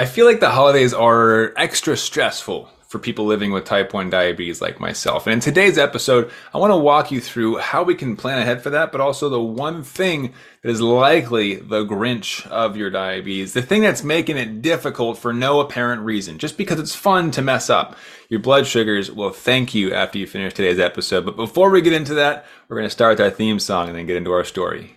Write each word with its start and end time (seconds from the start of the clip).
I 0.00 0.06
feel 0.06 0.24
like 0.24 0.40
the 0.40 0.48
holidays 0.48 0.94
are 0.94 1.52
extra 1.58 1.94
stressful 1.94 2.70
for 2.88 2.98
people 2.98 3.26
living 3.26 3.52
with 3.52 3.66
type 3.66 3.92
1 3.92 4.08
diabetes 4.08 4.62
like 4.62 4.80
myself. 4.80 5.26
And 5.26 5.34
in 5.34 5.40
today's 5.40 5.76
episode, 5.76 6.30
I 6.54 6.58
want 6.58 6.70
to 6.70 6.78
walk 6.78 7.10
you 7.10 7.20
through 7.20 7.58
how 7.58 7.82
we 7.82 7.94
can 7.94 8.16
plan 8.16 8.38
ahead 8.38 8.62
for 8.62 8.70
that, 8.70 8.92
but 8.92 9.02
also 9.02 9.28
the 9.28 9.42
one 9.42 9.82
thing 9.82 10.32
that 10.62 10.70
is 10.70 10.80
likely 10.80 11.56
the 11.56 11.84
Grinch 11.84 12.46
of 12.46 12.78
your 12.78 12.88
diabetes, 12.88 13.52
the 13.52 13.60
thing 13.60 13.82
that's 13.82 14.02
making 14.02 14.38
it 14.38 14.62
difficult 14.62 15.18
for 15.18 15.34
no 15.34 15.60
apparent 15.60 16.00
reason, 16.00 16.38
just 16.38 16.56
because 16.56 16.80
it's 16.80 16.94
fun 16.94 17.30
to 17.32 17.42
mess 17.42 17.68
up. 17.68 17.94
Your 18.30 18.40
blood 18.40 18.66
sugars 18.66 19.12
will 19.12 19.28
thank 19.28 19.74
you 19.74 19.92
after 19.92 20.16
you 20.16 20.26
finish 20.26 20.54
today's 20.54 20.80
episode. 20.80 21.26
But 21.26 21.36
before 21.36 21.68
we 21.68 21.82
get 21.82 21.92
into 21.92 22.14
that, 22.14 22.46
we're 22.68 22.78
going 22.78 22.86
to 22.86 22.90
start 22.90 23.18
with 23.18 23.20
our 23.26 23.30
theme 23.30 23.58
song 23.58 23.88
and 23.88 23.98
then 23.98 24.06
get 24.06 24.16
into 24.16 24.32
our 24.32 24.44
story. 24.44 24.96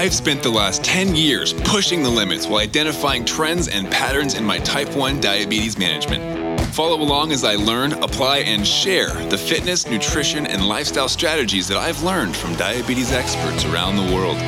I've 0.00 0.14
spent 0.14 0.42
the 0.42 0.48
last 0.48 0.82
10 0.82 1.14
years 1.14 1.52
pushing 1.52 2.02
the 2.02 2.08
limits 2.08 2.46
while 2.46 2.60
identifying 2.62 3.22
trends 3.22 3.68
and 3.68 3.90
patterns 3.90 4.32
in 4.32 4.42
my 4.42 4.58
type 4.60 4.96
1 4.96 5.20
diabetes 5.20 5.76
management. 5.76 6.58
Follow 6.74 7.02
along 7.02 7.32
as 7.32 7.44
I 7.44 7.56
learn, 7.56 7.92
apply, 7.92 8.38
and 8.38 8.66
share 8.66 9.12
the 9.28 9.36
fitness, 9.36 9.86
nutrition, 9.86 10.46
and 10.46 10.66
lifestyle 10.66 11.06
strategies 11.06 11.68
that 11.68 11.76
I've 11.76 12.02
learned 12.02 12.34
from 12.34 12.54
diabetes 12.54 13.12
experts 13.12 13.66
around 13.66 13.96
the 13.96 14.14
world. 14.14 14.38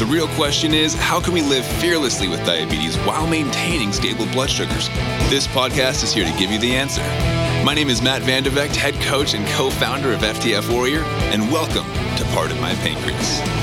The 0.00 0.08
real 0.08 0.28
question 0.28 0.72
is 0.72 0.94
how 0.94 1.20
can 1.20 1.34
we 1.34 1.42
live 1.42 1.66
fearlessly 1.66 2.26
with 2.26 2.42
diabetes 2.46 2.96
while 3.00 3.26
maintaining 3.26 3.92
stable 3.92 4.24
blood 4.32 4.48
sugars? 4.48 4.88
This 5.28 5.46
podcast 5.46 6.04
is 6.04 6.14
here 6.14 6.24
to 6.24 6.38
give 6.38 6.50
you 6.50 6.58
the 6.58 6.74
answer. 6.74 7.02
My 7.66 7.74
name 7.74 7.90
is 7.90 8.00
Matt 8.00 8.22
Vande 8.22 8.46
Vegte, 8.46 8.76
head 8.76 8.94
coach 9.02 9.34
and 9.34 9.46
co 9.48 9.68
founder 9.68 10.14
of 10.14 10.20
FTF 10.20 10.72
Warrior, 10.72 11.02
and 11.34 11.52
welcome 11.52 11.84
to 12.16 12.24
Part 12.32 12.50
of 12.50 12.58
My 12.62 12.72
Pancreas. 12.76 13.61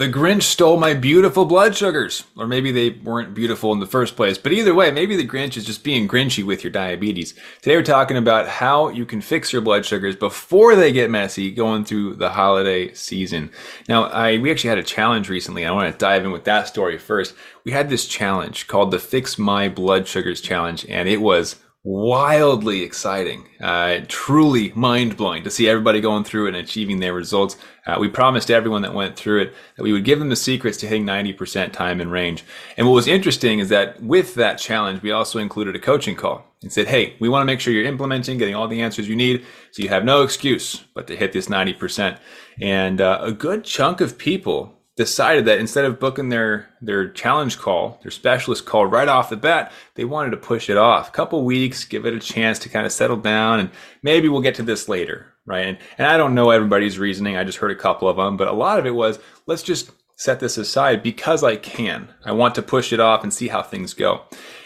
The 0.00 0.08
Grinch 0.08 0.44
stole 0.44 0.78
my 0.78 0.94
beautiful 0.94 1.44
blood 1.44 1.76
sugars. 1.76 2.24
Or 2.34 2.46
maybe 2.46 2.72
they 2.72 2.88
weren't 2.88 3.34
beautiful 3.34 3.70
in 3.74 3.80
the 3.80 3.86
first 3.86 4.16
place. 4.16 4.38
But 4.38 4.52
either 4.52 4.72
way, 4.72 4.90
maybe 4.90 5.14
the 5.14 5.28
Grinch 5.28 5.58
is 5.58 5.66
just 5.66 5.84
being 5.84 6.08
grinchy 6.08 6.42
with 6.42 6.64
your 6.64 6.70
diabetes. 6.70 7.34
Today 7.60 7.76
we're 7.76 7.82
talking 7.82 8.16
about 8.16 8.48
how 8.48 8.88
you 8.88 9.04
can 9.04 9.20
fix 9.20 9.52
your 9.52 9.60
blood 9.60 9.84
sugars 9.84 10.16
before 10.16 10.74
they 10.74 10.90
get 10.90 11.10
messy 11.10 11.50
going 11.50 11.84
through 11.84 12.14
the 12.14 12.30
holiday 12.30 12.94
season. 12.94 13.50
Now, 13.90 14.04
I 14.04 14.38
we 14.38 14.50
actually 14.50 14.70
had 14.70 14.78
a 14.78 14.82
challenge 14.82 15.28
recently. 15.28 15.66
I 15.66 15.70
want 15.70 15.92
to 15.92 15.98
dive 15.98 16.24
in 16.24 16.30
with 16.30 16.44
that 16.44 16.66
story 16.66 16.96
first. 16.96 17.34
We 17.64 17.72
had 17.72 17.90
this 17.90 18.06
challenge 18.06 18.68
called 18.68 18.92
the 18.92 18.98
Fix 18.98 19.36
My 19.36 19.68
Blood 19.68 20.08
Sugars 20.08 20.40
Challenge, 20.40 20.86
and 20.88 21.10
it 21.10 21.20
was 21.20 21.56
wildly 21.82 22.82
exciting, 22.82 23.48
uh, 23.60 24.00
truly 24.06 24.70
mind 24.74 25.16
blowing 25.16 25.42
to 25.42 25.50
see 25.50 25.66
everybody 25.66 26.00
going 26.00 26.24
through 26.24 26.46
and 26.46 26.56
achieving 26.56 27.00
their 27.00 27.14
results. 27.14 27.56
Uh, 27.86 27.96
we 27.98 28.06
promised 28.06 28.50
everyone 28.50 28.82
that 28.82 28.92
went 28.92 29.16
through 29.16 29.40
it 29.40 29.54
that 29.76 29.82
we 29.82 29.92
would 29.92 30.04
give 30.04 30.18
them 30.18 30.28
the 30.28 30.36
secrets 30.36 30.76
to 30.76 30.86
hitting 30.86 31.06
90% 31.06 31.72
time 31.72 32.00
and 32.00 32.12
range. 32.12 32.44
And 32.76 32.86
what 32.86 32.92
was 32.92 33.06
interesting 33.06 33.60
is 33.60 33.70
that 33.70 34.00
with 34.02 34.34
that 34.34 34.58
challenge, 34.58 35.00
we 35.00 35.10
also 35.10 35.38
included 35.38 35.74
a 35.74 35.78
coaching 35.78 36.16
call 36.16 36.44
and 36.62 36.70
said, 36.70 36.86
Hey, 36.86 37.16
we 37.18 37.30
want 37.30 37.40
to 37.40 37.46
make 37.46 37.60
sure 37.60 37.72
you're 37.72 37.84
implementing, 37.84 38.36
getting 38.36 38.54
all 38.54 38.68
the 38.68 38.82
answers 38.82 39.08
you 39.08 39.16
need. 39.16 39.46
So 39.72 39.82
you 39.82 39.88
have 39.88 40.04
no 40.04 40.22
excuse 40.22 40.84
but 40.94 41.06
to 41.06 41.16
hit 41.16 41.32
this 41.32 41.46
90%. 41.46 42.18
And 42.60 43.00
uh, 43.00 43.20
a 43.22 43.32
good 43.32 43.64
chunk 43.64 44.02
of 44.02 44.18
people 44.18 44.79
decided 45.00 45.46
that 45.46 45.58
instead 45.58 45.86
of 45.86 45.98
booking 45.98 46.28
their 46.28 46.68
their 46.82 47.08
challenge 47.08 47.56
call, 47.56 47.98
their 48.02 48.10
specialist 48.10 48.66
call 48.66 48.84
right 48.84 49.08
off 49.08 49.30
the 49.30 49.36
bat, 49.36 49.72
they 49.94 50.04
wanted 50.04 50.28
to 50.28 50.36
push 50.36 50.68
it 50.68 50.76
off 50.76 51.08
a 51.08 51.12
couple 51.12 51.42
weeks, 51.42 51.86
give 51.86 52.04
it 52.04 52.12
a 52.12 52.20
chance 52.20 52.58
to 52.58 52.68
kind 52.68 52.84
of 52.84 52.92
settle 52.92 53.16
down, 53.16 53.60
and 53.60 53.70
maybe 54.02 54.28
we'll 54.28 54.42
get 54.42 54.56
to 54.56 54.62
this 54.62 54.90
later, 54.90 55.32
right? 55.46 55.66
And, 55.66 55.78
and 55.96 56.06
I 56.06 56.18
don't 56.18 56.34
know 56.34 56.50
everybody's 56.50 56.98
reasoning. 56.98 57.34
I 57.34 57.44
just 57.44 57.56
heard 57.56 57.70
a 57.70 57.76
couple 57.76 58.08
of 58.10 58.16
them, 58.18 58.36
but 58.36 58.48
a 58.48 58.52
lot 58.52 58.78
of 58.78 58.84
it 58.84 58.94
was 58.94 59.18
let's 59.46 59.62
just 59.62 59.90
set 60.16 60.38
this 60.38 60.58
aside 60.58 61.02
because 61.02 61.42
I 61.42 61.56
can. 61.56 62.12
I 62.26 62.32
want 62.32 62.54
to 62.56 62.62
push 62.62 62.92
it 62.92 63.00
off 63.00 63.22
and 63.22 63.32
see 63.32 63.48
how 63.48 63.62
things 63.62 63.94
go. 63.94 64.24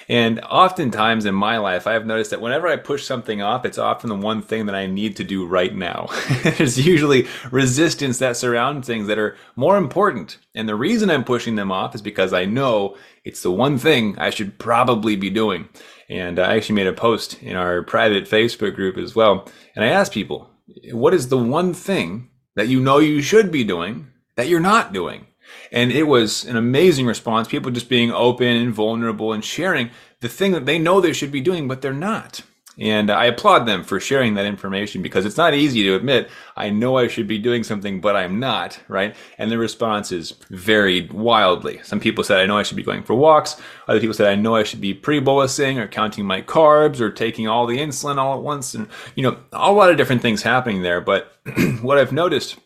And 0.08 0.40
oftentimes 0.40 1.24
in 1.24 1.34
my 1.34 1.58
life, 1.58 1.86
I've 1.86 2.06
noticed 2.06 2.30
that 2.30 2.40
whenever 2.40 2.68
I 2.68 2.76
push 2.76 3.04
something 3.04 3.40
off, 3.42 3.64
it's 3.64 3.78
often 3.78 4.10
the 4.10 4.16
one 4.16 4.42
thing 4.42 4.66
that 4.66 4.74
I 4.74 4.86
need 4.86 5.16
to 5.16 5.24
do 5.24 5.46
right 5.46 5.74
now. 5.74 6.08
There's 6.42 6.84
usually 6.84 7.26
resistance 7.50 8.18
that 8.18 8.36
surrounds 8.36 8.86
things 8.86 9.06
that 9.06 9.18
are 9.18 9.36
more 9.56 9.76
important. 9.76 10.38
And 10.54 10.68
the 10.68 10.74
reason 10.74 11.10
I'm 11.10 11.24
pushing 11.24 11.56
them 11.56 11.72
off 11.72 11.94
is 11.94 12.02
because 12.02 12.32
I 12.32 12.44
know 12.44 12.96
it's 13.24 13.42
the 13.42 13.50
one 13.50 13.78
thing 13.78 14.18
I 14.18 14.30
should 14.30 14.58
probably 14.58 15.16
be 15.16 15.30
doing. 15.30 15.68
And 16.08 16.38
I 16.38 16.56
actually 16.56 16.76
made 16.76 16.86
a 16.86 16.92
post 16.92 17.42
in 17.42 17.56
our 17.56 17.82
private 17.82 18.24
Facebook 18.28 18.74
group 18.74 18.98
as 18.98 19.14
well. 19.14 19.48
And 19.74 19.84
I 19.84 19.88
asked 19.88 20.12
people, 20.12 20.50
what 20.92 21.14
is 21.14 21.28
the 21.28 21.38
one 21.38 21.72
thing 21.72 22.30
that 22.56 22.68
you 22.68 22.80
know 22.80 22.98
you 22.98 23.22
should 23.22 23.50
be 23.50 23.64
doing 23.64 24.08
that 24.36 24.48
you're 24.48 24.60
not 24.60 24.92
doing? 24.92 25.26
And 25.72 25.92
it 25.92 26.04
was 26.04 26.44
an 26.44 26.56
amazing 26.56 27.06
response. 27.06 27.48
People 27.48 27.70
just 27.70 27.88
being 27.88 28.12
open 28.12 28.46
and 28.46 28.72
vulnerable 28.72 29.32
and 29.32 29.44
sharing 29.44 29.90
the 30.20 30.28
thing 30.28 30.52
that 30.52 30.66
they 30.66 30.78
know 30.78 31.00
they 31.00 31.12
should 31.12 31.32
be 31.32 31.40
doing, 31.40 31.68
but 31.68 31.82
they're 31.82 31.92
not. 31.92 32.42
And 32.78 33.08
I 33.10 33.26
applaud 33.26 33.66
them 33.66 33.84
for 33.84 34.00
sharing 34.00 34.34
that 34.34 34.46
information 34.46 35.00
because 35.00 35.24
it's 35.24 35.36
not 35.36 35.54
easy 35.54 35.84
to 35.84 35.94
admit, 35.94 36.28
I 36.56 36.70
know 36.70 36.96
I 36.96 37.06
should 37.06 37.28
be 37.28 37.38
doing 37.38 37.62
something, 37.62 38.00
but 38.00 38.16
I'm 38.16 38.40
not, 38.40 38.80
right? 38.88 39.14
And 39.38 39.50
the 39.50 39.58
responses 39.58 40.32
varied 40.50 41.12
wildly. 41.12 41.80
Some 41.84 42.00
people 42.00 42.24
said, 42.24 42.40
I 42.40 42.46
know 42.46 42.58
I 42.58 42.64
should 42.64 42.76
be 42.76 42.82
going 42.82 43.04
for 43.04 43.14
walks. 43.14 43.60
Other 43.86 44.00
people 44.00 44.14
said, 44.14 44.26
I 44.26 44.34
know 44.34 44.56
I 44.56 44.64
should 44.64 44.80
be 44.80 44.92
pre-bolusing 44.92 45.78
or 45.78 45.86
counting 45.86 46.24
my 46.24 46.42
carbs 46.42 47.00
or 47.00 47.10
taking 47.10 47.46
all 47.46 47.66
the 47.66 47.78
insulin 47.78 48.16
all 48.16 48.36
at 48.36 48.42
once. 48.42 48.74
And, 48.74 48.88
you 49.14 49.22
know, 49.22 49.38
a 49.52 49.70
lot 49.70 49.90
of 49.90 49.96
different 49.96 50.22
things 50.22 50.42
happening 50.42 50.82
there. 50.82 51.00
But 51.00 51.32
what 51.80 51.98
I've 51.98 52.12
noticed 52.12 52.56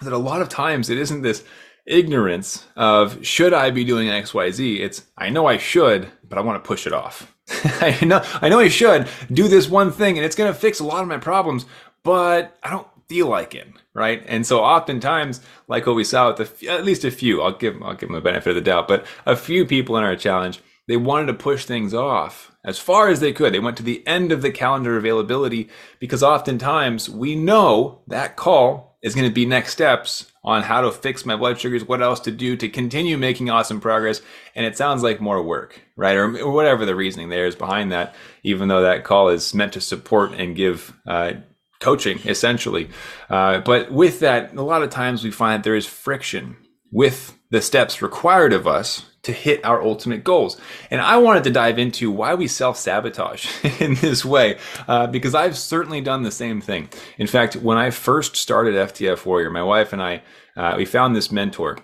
is 0.00 0.04
that 0.04 0.12
a 0.12 0.18
lot 0.18 0.42
of 0.42 0.48
times 0.48 0.90
it 0.90 0.98
isn't 0.98 1.22
this 1.22 1.44
ignorance 1.86 2.66
of 2.76 3.24
should 3.24 3.52
I 3.52 3.70
be 3.70 3.84
doing 3.84 4.08
XYZ? 4.08 4.80
It's 4.80 5.04
I 5.16 5.30
know 5.30 5.46
I 5.46 5.58
should, 5.58 6.10
but 6.28 6.38
I 6.38 6.42
want 6.42 6.62
to 6.62 6.66
push 6.66 6.86
it 6.86 6.92
off. 6.92 7.34
I 7.80 7.98
know 8.04 8.22
I 8.40 8.48
know 8.48 8.58
I 8.58 8.68
should 8.68 9.08
do 9.32 9.48
this 9.48 9.68
one 9.68 9.92
thing 9.92 10.16
and 10.16 10.24
it's 10.24 10.36
going 10.36 10.52
to 10.52 10.58
fix 10.58 10.80
a 10.80 10.84
lot 10.84 11.02
of 11.02 11.08
my 11.08 11.18
problems, 11.18 11.66
but 12.02 12.56
I 12.62 12.70
don't 12.70 12.88
feel 13.08 13.28
like 13.28 13.54
it, 13.54 13.68
right? 13.92 14.22
And 14.26 14.46
so 14.46 14.60
oftentimes, 14.60 15.40
like 15.68 15.86
what 15.86 15.96
we 15.96 16.04
saw 16.04 16.32
with 16.32 16.58
the, 16.58 16.68
at 16.68 16.84
least 16.84 17.04
a 17.04 17.10
few, 17.10 17.42
I'll 17.42 17.56
give 17.56 17.82
I'll 17.82 17.94
give 17.94 18.08
them 18.08 18.16
the 18.16 18.20
benefit 18.20 18.50
of 18.50 18.56
the 18.56 18.60
doubt, 18.60 18.88
but 18.88 19.06
a 19.26 19.36
few 19.36 19.66
people 19.66 19.96
in 19.96 20.04
our 20.04 20.16
challenge, 20.16 20.60
they 20.86 20.96
wanted 20.96 21.26
to 21.26 21.34
push 21.34 21.64
things 21.64 21.94
off 21.94 22.52
as 22.64 22.78
far 22.78 23.08
as 23.08 23.20
they 23.20 23.32
could. 23.32 23.52
They 23.52 23.60
went 23.60 23.76
to 23.78 23.82
the 23.82 24.06
end 24.06 24.32
of 24.32 24.42
the 24.42 24.50
calendar 24.50 24.96
availability 24.96 25.68
because 25.98 26.22
oftentimes 26.22 27.08
we 27.10 27.36
know 27.36 28.00
that 28.06 28.36
call 28.36 28.93
is 29.04 29.14
going 29.14 29.28
to 29.28 29.34
be 29.34 29.44
next 29.44 29.70
steps 29.70 30.32
on 30.42 30.62
how 30.62 30.80
to 30.80 30.90
fix 30.90 31.26
my 31.26 31.36
blood 31.36 31.60
sugars, 31.60 31.84
what 31.84 32.02
else 32.02 32.20
to 32.20 32.30
do 32.30 32.56
to 32.56 32.68
continue 32.70 33.18
making 33.18 33.50
awesome 33.50 33.78
progress. 33.78 34.22
And 34.54 34.64
it 34.64 34.78
sounds 34.78 35.02
like 35.02 35.20
more 35.20 35.42
work, 35.42 35.78
right? 35.94 36.16
Or, 36.16 36.38
or 36.38 36.52
whatever 36.52 36.86
the 36.86 36.96
reasoning 36.96 37.28
there 37.28 37.46
is 37.46 37.54
behind 37.54 37.92
that, 37.92 38.14
even 38.42 38.68
though 38.68 38.80
that 38.80 39.04
call 39.04 39.28
is 39.28 39.54
meant 39.54 39.74
to 39.74 39.80
support 39.80 40.32
and 40.32 40.56
give, 40.56 40.98
uh, 41.06 41.34
coaching 41.80 42.18
essentially. 42.24 42.88
Uh, 43.28 43.58
but 43.58 43.92
with 43.92 44.20
that, 44.20 44.54
a 44.54 44.62
lot 44.62 44.82
of 44.82 44.88
times 44.88 45.22
we 45.22 45.30
find 45.30 45.62
there 45.62 45.76
is 45.76 45.86
friction 45.86 46.56
with 46.90 47.38
the 47.50 47.60
steps 47.60 48.00
required 48.00 48.54
of 48.54 48.66
us 48.66 49.04
to 49.24 49.32
hit 49.32 49.64
our 49.64 49.82
ultimate 49.82 50.24
goals. 50.24 50.60
And 50.90 51.00
I 51.00 51.16
wanted 51.16 51.44
to 51.44 51.50
dive 51.50 51.78
into 51.78 52.10
why 52.10 52.34
we 52.34 52.46
self 52.46 52.76
sabotage 52.76 53.46
in 53.80 53.94
this 53.94 54.24
way, 54.24 54.58
uh, 54.86 55.06
because 55.06 55.34
I've 55.34 55.58
certainly 55.58 56.00
done 56.00 56.22
the 56.22 56.30
same 56.30 56.60
thing. 56.60 56.88
In 57.18 57.26
fact, 57.26 57.56
when 57.56 57.76
I 57.76 57.90
first 57.90 58.36
started 58.36 58.74
FTF 58.74 59.26
Warrior, 59.26 59.50
my 59.50 59.62
wife 59.62 59.92
and 59.92 60.02
I, 60.02 60.22
uh, 60.56 60.74
we 60.76 60.84
found 60.84 61.16
this 61.16 61.32
mentor. 61.32 61.78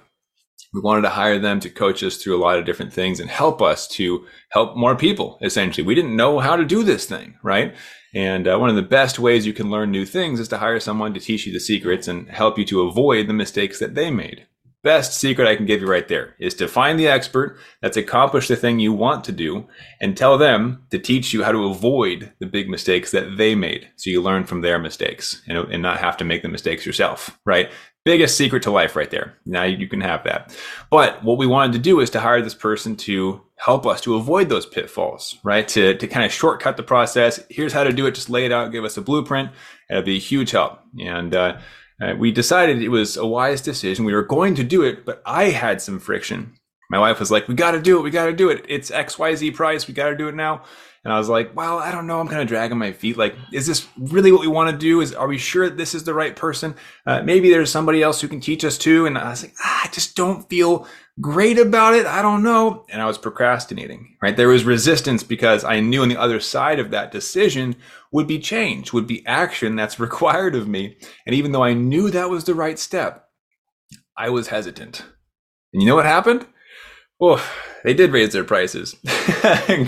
We 0.72 0.80
wanted 0.80 1.02
to 1.02 1.08
hire 1.08 1.40
them 1.40 1.58
to 1.60 1.70
coach 1.70 2.04
us 2.04 2.16
through 2.16 2.36
a 2.36 2.44
lot 2.44 2.56
of 2.56 2.64
different 2.64 2.92
things 2.92 3.18
and 3.18 3.28
help 3.28 3.60
us 3.60 3.88
to 3.88 4.24
help 4.50 4.76
more 4.76 4.94
people, 4.94 5.36
essentially. 5.42 5.84
We 5.84 5.96
didn't 5.96 6.14
know 6.14 6.38
how 6.38 6.54
to 6.54 6.64
do 6.64 6.84
this 6.84 7.06
thing, 7.06 7.38
right? 7.42 7.74
And 8.14 8.46
uh, 8.46 8.56
one 8.56 8.70
of 8.70 8.76
the 8.76 8.82
best 8.82 9.18
ways 9.18 9.46
you 9.46 9.52
can 9.52 9.70
learn 9.70 9.90
new 9.90 10.06
things 10.06 10.38
is 10.38 10.46
to 10.48 10.58
hire 10.58 10.78
someone 10.78 11.12
to 11.14 11.20
teach 11.20 11.44
you 11.44 11.52
the 11.52 11.58
secrets 11.58 12.06
and 12.06 12.28
help 12.28 12.56
you 12.56 12.64
to 12.66 12.82
avoid 12.82 13.26
the 13.26 13.32
mistakes 13.32 13.80
that 13.80 13.96
they 13.96 14.12
made 14.12 14.46
best 14.82 15.18
secret 15.18 15.46
I 15.46 15.56
can 15.56 15.66
give 15.66 15.80
you 15.80 15.86
right 15.86 16.08
there 16.08 16.34
is 16.38 16.54
to 16.54 16.68
find 16.68 16.98
the 16.98 17.08
expert 17.08 17.58
that's 17.82 17.96
accomplished 17.96 18.48
the 18.48 18.56
thing 18.56 18.78
you 18.78 18.92
want 18.92 19.24
to 19.24 19.32
do 19.32 19.68
and 20.00 20.16
tell 20.16 20.38
them 20.38 20.84
to 20.90 20.98
teach 20.98 21.32
you 21.32 21.44
how 21.44 21.52
to 21.52 21.66
avoid 21.66 22.32
the 22.38 22.46
big 22.46 22.68
mistakes 22.68 23.10
that 23.10 23.36
they 23.36 23.54
made. 23.54 23.88
So 23.96 24.10
you 24.10 24.22
learn 24.22 24.44
from 24.44 24.62
their 24.62 24.78
mistakes 24.78 25.42
and, 25.46 25.58
and 25.58 25.82
not 25.82 25.98
have 25.98 26.16
to 26.18 26.24
make 26.24 26.42
the 26.42 26.48
mistakes 26.48 26.86
yourself, 26.86 27.38
right? 27.44 27.70
Biggest 28.04 28.38
secret 28.38 28.62
to 28.62 28.70
life 28.70 28.96
right 28.96 29.10
there. 29.10 29.34
Now 29.44 29.64
you 29.64 29.86
can 29.86 30.00
have 30.00 30.24
that. 30.24 30.56
But 30.90 31.22
what 31.22 31.36
we 31.36 31.46
wanted 31.46 31.74
to 31.74 31.78
do 31.78 32.00
is 32.00 32.08
to 32.10 32.20
hire 32.20 32.40
this 32.40 32.54
person 32.54 32.96
to 32.96 33.42
help 33.56 33.86
us 33.86 34.00
to 34.00 34.14
avoid 34.14 34.48
those 34.48 34.64
pitfalls, 34.64 35.36
right? 35.44 35.68
To, 35.68 35.94
to 35.94 36.06
kind 36.06 36.24
of 36.24 36.32
shortcut 36.32 36.78
the 36.78 36.82
process. 36.82 37.44
Here's 37.50 37.74
how 37.74 37.84
to 37.84 37.92
do 37.92 38.06
it. 38.06 38.14
Just 38.14 38.30
lay 38.30 38.46
it 38.46 38.52
out, 38.52 38.72
give 38.72 38.84
us 38.84 38.96
a 38.96 39.02
blueprint. 39.02 39.50
It'll 39.90 40.02
be 40.02 40.16
a 40.16 40.20
huge 40.20 40.52
help. 40.52 40.80
And, 40.98 41.34
uh, 41.34 41.58
uh, 42.00 42.14
we 42.18 42.32
decided 42.32 42.82
it 42.82 42.88
was 42.88 43.16
a 43.16 43.26
wise 43.26 43.60
decision. 43.60 44.04
We 44.04 44.14
were 44.14 44.22
going 44.22 44.54
to 44.56 44.64
do 44.64 44.82
it, 44.82 45.04
but 45.04 45.22
I 45.26 45.44
had 45.50 45.82
some 45.82 45.98
friction. 45.98 46.54
My 46.90 46.98
wife 46.98 47.20
was 47.20 47.30
like, 47.30 47.46
"We 47.46 47.54
got 47.54 47.72
to 47.72 47.80
do 47.80 47.98
it. 47.98 48.02
We 48.02 48.10
got 48.10 48.26
to 48.26 48.32
do 48.32 48.48
it. 48.48 48.64
It's 48.68 48.90
X 48.90 49.18
Y 49.18 49.34
Z 49.34 49.50
price. 49.52 49.86
We 49.86 49.94
got 49.94 50.10
to 50.10 50.16
do 50.16 50.28
it 50.28 50.34
now." 50.34 50.62
And 51.04 51.12
I 51.12 51.18
was 51.18 51.28
like, 51.28 51.54
"Well, 51.56 51.78
I 51.78 51.92
don't 51.92 52.06
know. 52.06 52.20
I'm 52.20 52.28
kind 52.28 52.42
of 52.42 52.48
dragging 52.48 52.78
my 52.78 52.92
feet. 52.92 53.16
Like, 53.16 53.34
is 53.52 53.66
this 53.66 53.86
really 53.96 54.32
what 54.32 54.40
we 54.40 54.48
want 54.48 54.70
to 54.70 54.76
do? 54.76 55.00
Is 55.00 55.14
are 55.14 55.28
we 55.28 55.38
sure 55.38 55.70
this 55.70 55.94
is 55.94 56.04
the 56.04 56.14
right 56.14 56.34
person? 56.34 56.74
Uh, 57.06 57.22
maybe 57.22 57.50
there's 57.50 57.70
somebody 57.70 58.02
else 58.02 58.20
who 58.20 58.28
can 58.28 58.40
teach 58.40 58.64
us 58.64 58.76
too." 58.76 59.06
And 59.06 59.16
I 59.16 59.30
was 59.30 59.42
like, 59.42 59.54
ah, 59.62 59.82
"I 59.84 59.88
just 59.88 60.16
don't 60.16 60.48
feel 60.48 60.86
great 61.20 61.58
about 61.58 61.94
it? 61.94 62.06
I 62.06 62.22
don't 62.22 62.42
know. 62.42 62.86
And 62.88 63.00
I 63.02 63.06
was 63.06 63.18
procrastinating, 63.18 64.16
right? 64.22 64.36
There 64.36 64.48
was 64.48 64.64
resistance 64.64 65.22
because 65.22 65.64
I 65.64 65.80
knew 65.80 66.02
on 66.02 66.08
the 66.08 66.20
other 66.20 66.40
side 66.40 66.78
of 66.78 66.90
that 66.90 67.12
decision 67.12 67.76
would 68.12 68.26
be 68.26 68.38
change, 68.38 68.92
would 68.92 69.06
be 69.06 69.26
action 69.26 69.76
that's 69.76 70.00
required 70.00 70.54
of 70.54 70.68
me. 70.68 70.96
And 71.26 71.34
even 71.34 71.52
though 71.52 71.64
I 71.64 71.74
knew 71.74 72.10
that 72.10 72.30
was 72.30 72.44
the 72.44 72.54
right 72.54 72.78
step, 72.78 73.28
I 74.16 74.30
was 74.30 74.48
hesitant. 74.48 75.04
And 75.72 75.82
you 75.82 75.88
know 75.88 75.96
what 75.96 76.06
happened? 76.06 76.46
Well, 77.18 77.40
they 77.84 77.92
did 77.92 78.12
raise 78.12 78.32
their 78.32 78.44
prices 78.44 78.96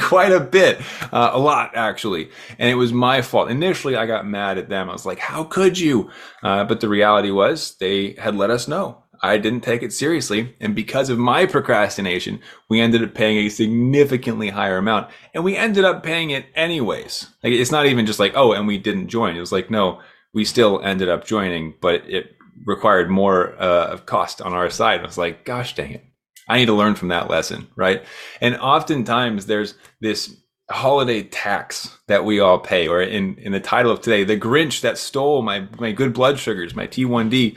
quite 0.01 0.33
a 0.33 0.41
bit, 0.41 0.81
uh, 1.13 1.31
a 1.33 1.39
lot 1.39 1.73
actually. 1.75 2.31
And 2.59 2.69
it 2.69 2.75
was 2.75 2.93
my 2.93 3.23
fault. 3.23 3.51
Initially, 3.51 3.97
I 3.97 4.07
got 4.07 4.27
mad 4.27 4.59
at 4.59 4.69
them. 4.69 4.91
I 4.91 4.93
was 4.93 5.07
like, 5.07 5.19
how 5.19 5.45
could 5.45 5.79
you? 5.79 6.11
Uh, 6.43 6.65
but 6.65 6.81
the 6.81 6.91
reality 6.91 7.31
was 7.31 7.77
they 7.79 8.13
had 8.13 8.37
let 8.37 8.51
us 8.51 8.69
know. 8.69 9.03
I 9.23 9.39
didn't 9.39 9.61
take 9.61 9.83
it 9.83 9.93
seriously. 9.93 10.57
And 10.61 10.75
because 10.75 11.09
of 11.09 11.19
my 11.19 11.47
procrastination, 11.47 12.41
we 12.69 12.81
ended 12.81 13.05
up 13.05 13.15
paying 13.15 13.39
a 13.39 13.49
significantly 13.49 14.49
higher 14.49 14.79
amount 14.79 15.11
and 15.33 15.45
we 15.45 15.57
ended 15.57 15.85
up 15.85 16.03
paying 16.03 16.31
it 16.31 16.47
anyways. 16.57 17.29
Like 17.45 17.53
it's 17.53 17.71
not 17.71 17.87
even 17.87 18.05
just 18.05 18.19
like, 18.19 18.33
oh, 18.35 18.53
and 18.53 18.67
we 18.67 18.79
didn't 18.79 19.09
join. 19.09 19.37
It 19.37 19.41
was 19.41 19.53
like, 19.53 19.71
no, 19.71 20.01
we 20.35 20.45
still 20.45 20.81
ended 20.83 21.09
up 21.09 21.25
joining, 21.25 21.75
but 21.81 22.09
it 22.09 22.35
required 22.65 23.11
more 23.11 23.55
uh, 23.61 23.87
of 23.87 24.07
cost 24.07 24.43
on 24.43 24.55
our 24.55 24.71
side. 24.71 25.01
I 25.01 25.07
was 25.07 25.19
like, 25.19 25.45
gosh 25.45 25.75
dang 25.75 25.93
it. 25.93 26.05
I 26.49 26.59
need 26.59 26.67
to 26.67 26.75
learn 26.75 26.97
from 26.97 27.09
that 27.09 27.31
lesson, 27.31 27.69
right? 27.77 28.05
And 28.41 28.57
oftentimes 28.57 29.47
there's 29.47 29.75
this 30.01 30.37
holiday 30.69 31.23
tax 31.23 31.97
that 32.09 32.25
we 32.25 32.41
all 32.41 32.59
pay, 32.59 32.89
or 32.89 33.01
in, 33.01 33.37
in 33.39 33.53
the 33.53 33.61
title 33.61 33.93
of 33.93 34.01
today, 34.01 34.25
the 34.25 34.39
Grinch 34.39 34.81
that 34.81 34.99
stole 34.99 35.43
my, 35.43 35.69
my 35.79 35.93
good 35.93 36.13
blood 36.13 36.39
sugars, 36.39 36.75
my 36.75 36.89
T1D 36.89 37.57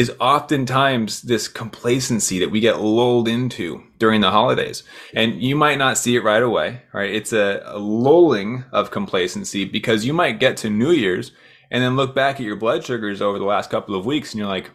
is 0.00 0.10
oftentimes 0.18 1.20
this 1.20 1.46
complacency 1.46 2.38
that 2.38 2.50
we 2.50 2.58
get 2.58 2.80
lulled 2.80 3.28
into 3.28 3.84
during 3.98 4.22
the 4.22 4.30
holidays. 4.30 4.82
And 5.12 5.42
you 5.42 5.54
might 5.54 5.76
not 5.76 5.98
see 5.98 6.16
it 6.16 6.24
right 6.24 6.42
away, 6.42 6.80
right? 6.94 7.14
It's 7.14 7.34
a, 7.34 7.62
a, 7.66 7.78
lulling 7.78 8.64
of 8.72 8.90
complacency 8.90 9.66
because 9.66 10.06
you 10.06 10.14
might 10.14 10.40
get 10.40 10.56
to 10.56 10.70
New 10.70 10.92
Year's 10.92 11.32
and 11.70 11.84
then 11.84 11.96
look 11.96 12.14
back 12.14 12.36
at 12.36 12.46
your 12.46 12.56
blood 12.56 12.82
sugars 12.82 13.20
over 13.20 13.38
the 13.38 13.44
last 13.44 13.68
couple 13.68 13.94
of 13.94 14.06
weeks 14.06 14.32
and 14.32 14.38
you're 14.38 14.48
like, 14.48 14.70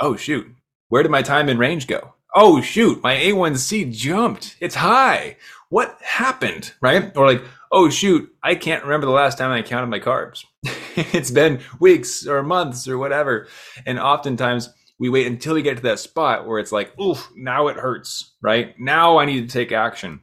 oh, 0.00 0.16
shoot, 0.16 0.52
where 0.88 1.04
did 1.04 1.12
my 1.12 1.22
time 1.22 1.48
in 1.48 1.56
range 1.56 1.86
go? 1.86 2.14
Oh, 2.34 2.60
shoot, 2.60 3.00
my 3.00 3.14
A1C 3.14 3.94
jumped. 3.94 4.56
It's 4.58 4.74
high. 4.74 5.36
What 5.68 5.96
happened, 6.02 6.72
right? 6.80 7.16
Or 7.16 7.28
like, 7.28 7.44
oh, 7.74 7.90
shoot, 7.90 8.32
I 8.40 8.54
can't 8.54 8.84
remember 8.84 9.06
the 9.06 9.12
last 9.12 9.36
time 9.36 9.50
I 9.50 9.62
counted 9.62 9.88
my 9.88 9.98
carbs. 9.98 10.44
it's 10.96 11.32
been 11.32 11.60
weeks 11.80 12.24
or 12.24 12.42
months 12.44 12.86
or 12.86 12.96
whatever. 12.96 13.48
And 13.84 13.98
oftentimes 13.98 14.72
we 14.98 15.08
wait 15.08 15.26
until 15.26 15.54
we 15.54 15.62
get 15.62 15.78
to 15.78 15.82
that 15.82 15.98
spot 15.98 16.46
where 16.46 16.60
it's 16.60 16.70
like, 16.70 16.96
oof, 17.00 17.28
now 17.36 17.66
it 17.66 17.76
hurts, 17.76 18.36
right? 18.40 18.74
Now 18.78 19.18
I 19.18 19.24
need 19.24 19.48
to 19.48 19.52
take 19.52 19.72
action. 19.72 20.20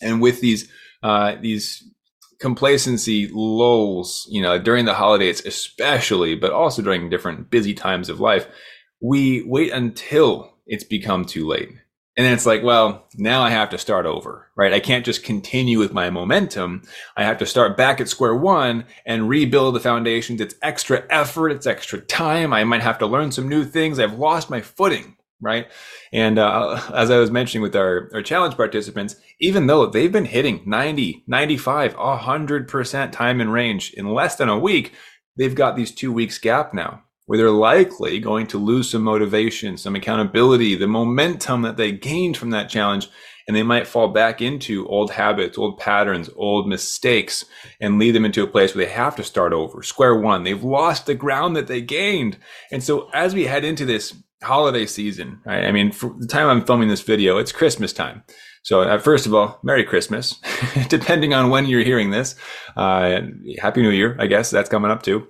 And 0.00 0.22
with 0.22 0.40
these, 0.40 0.70
uh, 1.02 1.36
these 1.38 1.84
complacency 2.40 3.28
lulls, 3.30 4.26
you 4.30 4.40
know, 4.40 4.58
during 4.58 4.86
the 4.86 4.94
holidays, 4.94 5.44
especially, 5.44 6.36
but 6.36 6.52
also 6.52 6.80
during 6.80 7.10
different 7.10 7.50
busy 7.50 7.74
times 7.74 8.08
of 8.08 8.18
life, 8.18 8.46
we 9.02 9.42
wait 9.42 9.72
until 9.72 10.54
it's 10.66 10.84
become 10.84 11.26
too 11.26 11.46
late. 11.46 11.68
And 12.18 12.26
then 12.26 12.32
it's 12.34 12.46
like, 12.46 12.64
well, 12.64 13.06
now 13.16 13.42
I 13.42 13.50
have 13.50 13.70
to 13.70 13.78
start 13.78 14.04
over, 14.04 14.50
right? 14.56 14.72
I 14.72 14.80
can't 14.80 15.04
just 15.04 15.22
continue 15.22 15.78
with 15.78 15.92
my 15.92 16.10
momentum. 16.10 16.82
I 17.16 17.22
have 17.22 17.38
to 17.38 17.46
start 17.46 17.76
back 17.76 18.00
at 18.00 18.08
square 18.08 18.34
one 18.34 18.86
and 19.06 19.28
rebuild 19.28 19.76
the 19.76 19.80
foundations. 19.80 20.40
It's 20.40 20.56
extra 20.60 21.04
effort. 21.10 21.50
It's 21.50 21.66
extra 21.66 22.00
time. 22.00 22.52
I 22.52 22.64
might 22.64 22.82
have 22.82 22.98
to 22.98 23.06
learn 23.06 23.30
some 23.30 23.48
new 23.48 23.64
things. 23.64 24.00
I've 24.00 24.18
lost 24.18 24.50
my 24.50 24.60
footing, 24.60 25.16
right? 25.40 25.68
And 26.12 26.40
uh, 26.40 26.82
as 26.92 27.08
I 27.08 27.18
was 27.18 27.30
mentioning 27.30 27.62
with 27.62 27.76
our, 27.76 28.10
our 28.12 28.22
challenge 28.22 28.56
participants, 28.56 29.14
even 29.38 29.68
though 29.68 29.86
they've 29.86 30.10
been 30.10 30.24
hitting 30.24 30.62
90, 30.66 31.22
95, 31.28 31.94
100% 31.94 33.12
time 33.12 33.40
in 33.40 33.48
range 33.48 33.92
in 33.92 34.12
less 34.12 34.34
than 34.34 34.48
a 34.48 34.58
week, 34.58 34.92
they've 35.36 35.54
got 35.54 35.76
these 35.76 35.92
two 35.92 36.12
weeks 36.12 36.38
gap 36.38 36.74
now 36.74 37.04
where 37.28 37.36
they're 37.36 37.50
likely 37.50 38.18
going 38.18 38.46
to 38.46 38.56
lose 38.56 38.90
some 38.90 39.02
motivation, 39.02 39.76
some 39.76 39.94
accountability, 39.94 40.74
the 40.74 40.86
momentum 40.86 41.60
that 41.60 41.76
they 41.76 41.92
gained 41.92 42.38
from 42.38 42.48
that 42.48 42.70
challenge. 42.70 43.10
And 43.46 43.54
they 43.54 43.62
might 43.62 43.86
fall 43.86 44.08
back 44.08 44.40
into 44.40 44.86
old 44.88 45.10
habits, 45.10 45.58
old 45.58 45.78
patterns, 45.78 46.30
old 46.36 46.66
mistakes, 46.66 47.44
and 47.82 47.98
lead 47.98 48.14
them 48.14 48.24
into 48.24 48.42
a 48.42 48.46
place 48.46 48.74
where 48.74 48.84
they 48.84 48.90
have 48.90 49.14
to 49.16 49.24
start 49.24 49.52
over, 49.52 49.82
square 49.82 50.16
one. 50.16 50.42
They've 50.42 50.64
lost 50.64 51.04
the 51.04 51.14
ground 51.14 51.54
that 51.56 51.66
they 51.66 51.82
gained. 51.82 52.38
And 52.72 52.82
so 52.82 53.10
as 53.12 53.34
we 53.34 53.44
head 53.44 53.62
into 53.62 53.84
this 53.84 54.14
holiday 54.42 54.86
season, 54.86 55.42
right? 55.44 55.66
I 55.66 55.72
mean, 55.72 55.92
for 55.92 56.14
the 56.18 56.26
time 56.26 56.48
I'm 56.48 56.64
filming 56.64 56.88
this 56.88 57.02
video, 57.02 57.36
it's 57.36 57.52
Christmas 57.52 57.92
time. 57.92 58.22
So, 58.62 58.82
uh, 58.82 58.98
first 58.98 59.26
of 59.26 59.34
all, 59.34 59.58
Merry 59.62 59.84
Christmas, 59.84 60.40
depending 60.88 61.34
on 61.34 61.50
when 61.50 61.66
you're 61.66 61.84
hearing 61.84 62.10
this. 62.10 62.36
Uh, 62.74 63.20
Happy 63.58 63.82
New 63.82 63.90
Year, 63.90 64.16
I 64.18 64.26
guess 64.26 64.50
that's 64.50 64.70
coming 64.70 64.90
up 64.90 65.02
too. 65.02 65.28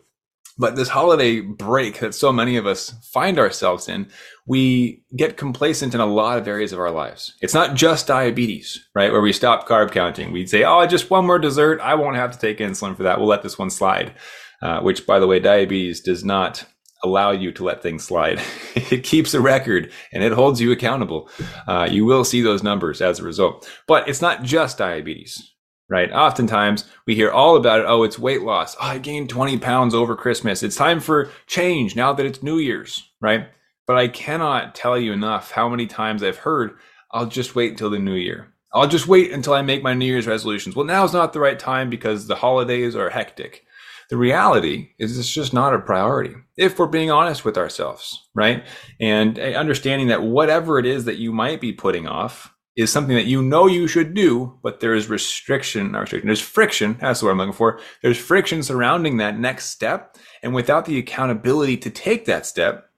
But 0.58 0.76
this 0.76 0.88
holiday 0.88 1.40
break 1.40 2.00
that 2.00 2.14
so 2.14 2.32
many 2.32 2.56
of 2.56 2.66
us 2.66 2.90
find 3.12 3.38
ourselves 3.38 3.88
in, 3.88 4.10
we 4.46 5.04
get 5.16 5.36
complacent 5.36 5.94
in 5.94 6.00
a 6.00 6.06
lot 6.06 6.38
of 6.38 6.48
areas 6.48 6.72
of 6.72 6.80
our 6.80 6.90
lives. 6.90 7.34
It's 7.40 7.54
not 7.54 7.76
just 7.76 8.08
diabetes, 8.08 8.88
right? 8.94 9.12
Where 9.12 9.20
we 9.20 9.32
stop 9.32 9.68
carb 9.68 9.92
counting. 9.92 10.32
We'd 10.32 10.50
say, 10.50 10.64
oh, 10.64 10.84
just 10.86 11.10
one 11.10 11.26
more 11.26 11.38
dessert. 11.38 11.80
I 11.80 11.94
won't 11.94 12.16
have 12.16 12.32
to 12.32 12.38
take 12.38 12.58
insulin 12.58 12.96
for 12.96 13.04
that. 13.04 13.18
We'll 13.18 13.28
let 13.28 13.42
this 13.42 13.58
one 13.58 13.70
slide. 13.70 14.14
Uh, 14.60 14.80
which, 14.80 15.06
by 15.06 15.20
the 15.20 15.26
way, 15.28 15.38
diabetes 15.38 16.00
does 16.00 16.24
not 16.24 16.64
allow 17.04 17.30
you 17.30 17.52
to 17.52 17.64
let 17.64 17.82
things 17.82 18.04
slide. 18.04 18.40
it 18.74 19.04
keeps 19.04 19.34
a 19.34 19.40
record 19.40 19.92
and 20.12 20.24
it 20.24 20.32
holds 20.32 20.60
you 20.60 20.72
accountable. 20.72 21.30
Uh, 21.66 21.88
you 21.88 22.04
will 22.04 22.24
see 22.24 22.40
those 22.40 22.62
numbers 22.62 23.00
as 23.00 23.20
a 23.20 23.24
result. 23.24 23.70
But 23.86 24.08
it's 24.08 24.20
not 24.20 24.42
just 24.42 24.78
diabetes, 24.78 25.52
right? 25.88 26.12
Oftentimes 26.12 26.84
we 27.06 27.14
hear 27.14 27.30
all 27.30 27.56
about 27.56 27.80
it. 27.80 27.86
Oh, 27.86 28.02
it's 28.02 28.18
weight 28.18 28.42
loss. 28.42 28.76
Oh, 28.76 28.86
I 28.86 28.98
gained 28.98 29.30
20 29.30 29.58
pounds 29.58 29.94
over 29.94 30.14
Christmas. 30.14 30.62
It's 30.62 30.76
time 30.76 31.00
for 31.00 31.30
change 31.46 31.96
now 31.96 32.12
that 32.12 32.26
it's 32.26 32.42
New 32.42 32.58
Year's, 32.58 33.10
right? 33.20 33.48
But 33.86 33.96
I 33.96 34.08
cannot 34.08 34.74
tell 34.74 34.98
you 34.98 35.12
enough 35.12 35.52
how 35.52 35.68
many 35.68 35.86
times 35.86 36.22
I've 36.22 36.38
heard, 36.38 36.76
I'll 37.10 37.26
just 37.26 37.54
wait 37.54 37.70
until 37.70 37.90
the 37.90 37.98
new 37.98 38.14
year. 38.14 38.52
I'll 38.72 38.86
just 38.86 39.08
wait 39.08 39.32
until 39.32 39.54
I 39.54 39.62
make 39.62 39.82
my 39.82 39.94
New 39.94 40.04
Year's 40.04 40.26
resolutions. 40.26 40.76
Well, 40.76 40.84
now's 40.84 41.14
not 41.14 41.32
the 41.32 41.40
right 41.40 41.58
time 41.58 41.88
because 41.88 42.26
the 42.26 42.36
holidays 42.36 42.94
are 42.94 43.08
hectic. 43.08 43.64
The 44.10 44.16
reality 44.16 44.90
is 44.98 45.18
it's 45.18 45.30
just 45.30 45.52
not 45.52 45.74
a 45.74 45.78
priority 45.78 46.34
if 46.56 46.78
we're 46.78 46.86
being 46.86 47.10
honest 47.10 47.44
with 47.44 47.58
ourselves, 47.58 48.28
right? 48.34 48.64
And 49.00 49.38
eh, 49.38 49.54
understanding 49.54 50.08
that 50.08 50.22
whatever 50.22 50.78
it 50.78 50.86
is 50.86 51.04
that 51.04 51.18
you 51.18 51.32
might 51.32 51.60
be 51.60 51.72
putting 51.72 52.06
off, 52.06 52.54
is 52.78 52.92
something 52.92 53.16
that 53.16 53.26
you 53.26 53.42
know 53.42 53.66
you 53.66 53.88
should 53.88 54.14
do, 54.14 54.56
but 54.62 54.78
there 54.78 54.94
is 54.94 55.10
restriction, 55.10 55.90
not 55.90 56.02
restriction, 56.02 56.28
there's 56.28 56.40
friction. 56.40 56.96
That's 57.00 57.20
what 57.20 57.30
I'm 57.30 57.38
looking 57.38 57.52
for. 57.52 57.80
There's 58.02 58.16
friction 58.16 58.62
surrounding 58.62 59.16
that 59.16 59.36
next 59.36 59.70
step. 59.70 60.16
And 60.44 60.54
without 60.54 60.84
the 60.84 60.96
accountability 60.96 61.76
to 61.78 61.90
take 61.90 62.26
that 62.26 62.46
step, 62.46 62.88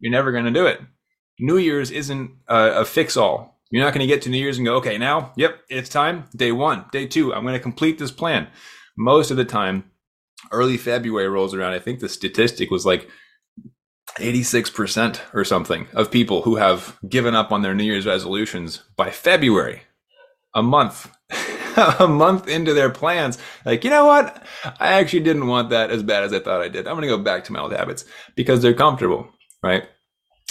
you're 0.00 0.10
never 0.10 0.32
going 0.32 0.46
to 0.46 0.50
do 0.50 0.64
it. 0.64 0.80
New 1.38 1.58
Year's 1.58 1.90
isn't 1.90 2.30
a, 2.48 2.80
a 2.80 2.84
fix 2.86 3.14
all. 3.14 3.60
You're 3.70 3.84
not 3.84 3.92
going 3.92 4.06
to 4.08 4.12
get 4.12 4.22
to 4.22 4.30
New 4.30 4.38
Year's 4.38 4.56
and 4.56 4.66
go, 4.66 4.76
okay, 4.76 4.96
now, 4.96 5.32
yep, 5.36 5.58
it's 5.68 5.90
time. 5.90 6.24
Day 6.34 6.50
one, 6.50 6.86
day 6.90 7.06
two, 7.06 7.34
I'm 7.34 7.42
going 7.42 7.52
to 7.52 7.60
complete 7.60 7.98
this 7.98 8.10
plan. 8.10 8.48
Most 8.96 9.30
of 9.30 9.36
the 9.36 9.44
time, 9.44 9.90
early 10.50 10.78
February 10.78 11.28
rolls 11.28 11.52
around. 11.52 11.74
I 11.74 11.78
think 11.78 12.00
the 12.00 12.08
statistic 12.08 12.70
was 12.70 12.86
like 12.86 13.06
86% 14.18 15.20
or 15.34 15.44
something 15.44 15.86
of 15.92 16.10
people 16.10 16.42
who 16.42 16.56
have 16.56 16.98
given 17.08 17.34
up 17.34 17.52
on 17.52 17.62
their 17.62 17.74
New 17.74 17.84
Year's 17.84 18.06
resolutions 18.06 18.82
by 18.96 19.10
February, 19.10 19.82
a 20.54 20.62
month, 20.62 21.10
a 21.98 22.08
month 22.08 22.48
into 22.48 22.72
their 22.72 22.90
plans. 22.90 23.38
Like, 23.64 23.84
you 23.84 23.90
know 23.90 24.06
what? 24.06 24.42
I 24.80 24.94
actually 24.94 25.20
didn't 25.20 25.46
want 25.46 25.70
that 25.70 25.90
as 25.90 26.02
bad 26.02 26.24
as 26.24 26.32
I 26.32 26.40
thought 26.40 26.62
I 26.62 26.68
did. 26.68 26.86
I'm 26.86 26.94
going 26.94 27.02
to 27.02 27.16
go 27.16 27.22
back 27.22 27.44
to 27.44 27.52
my 27.52 27.60
old 27.60 27.72
habits 27.72 28.04
because 28.34 28.62
they're 28.62 28.74
comfortable, 28.74 29.28
right? 29.62 29.84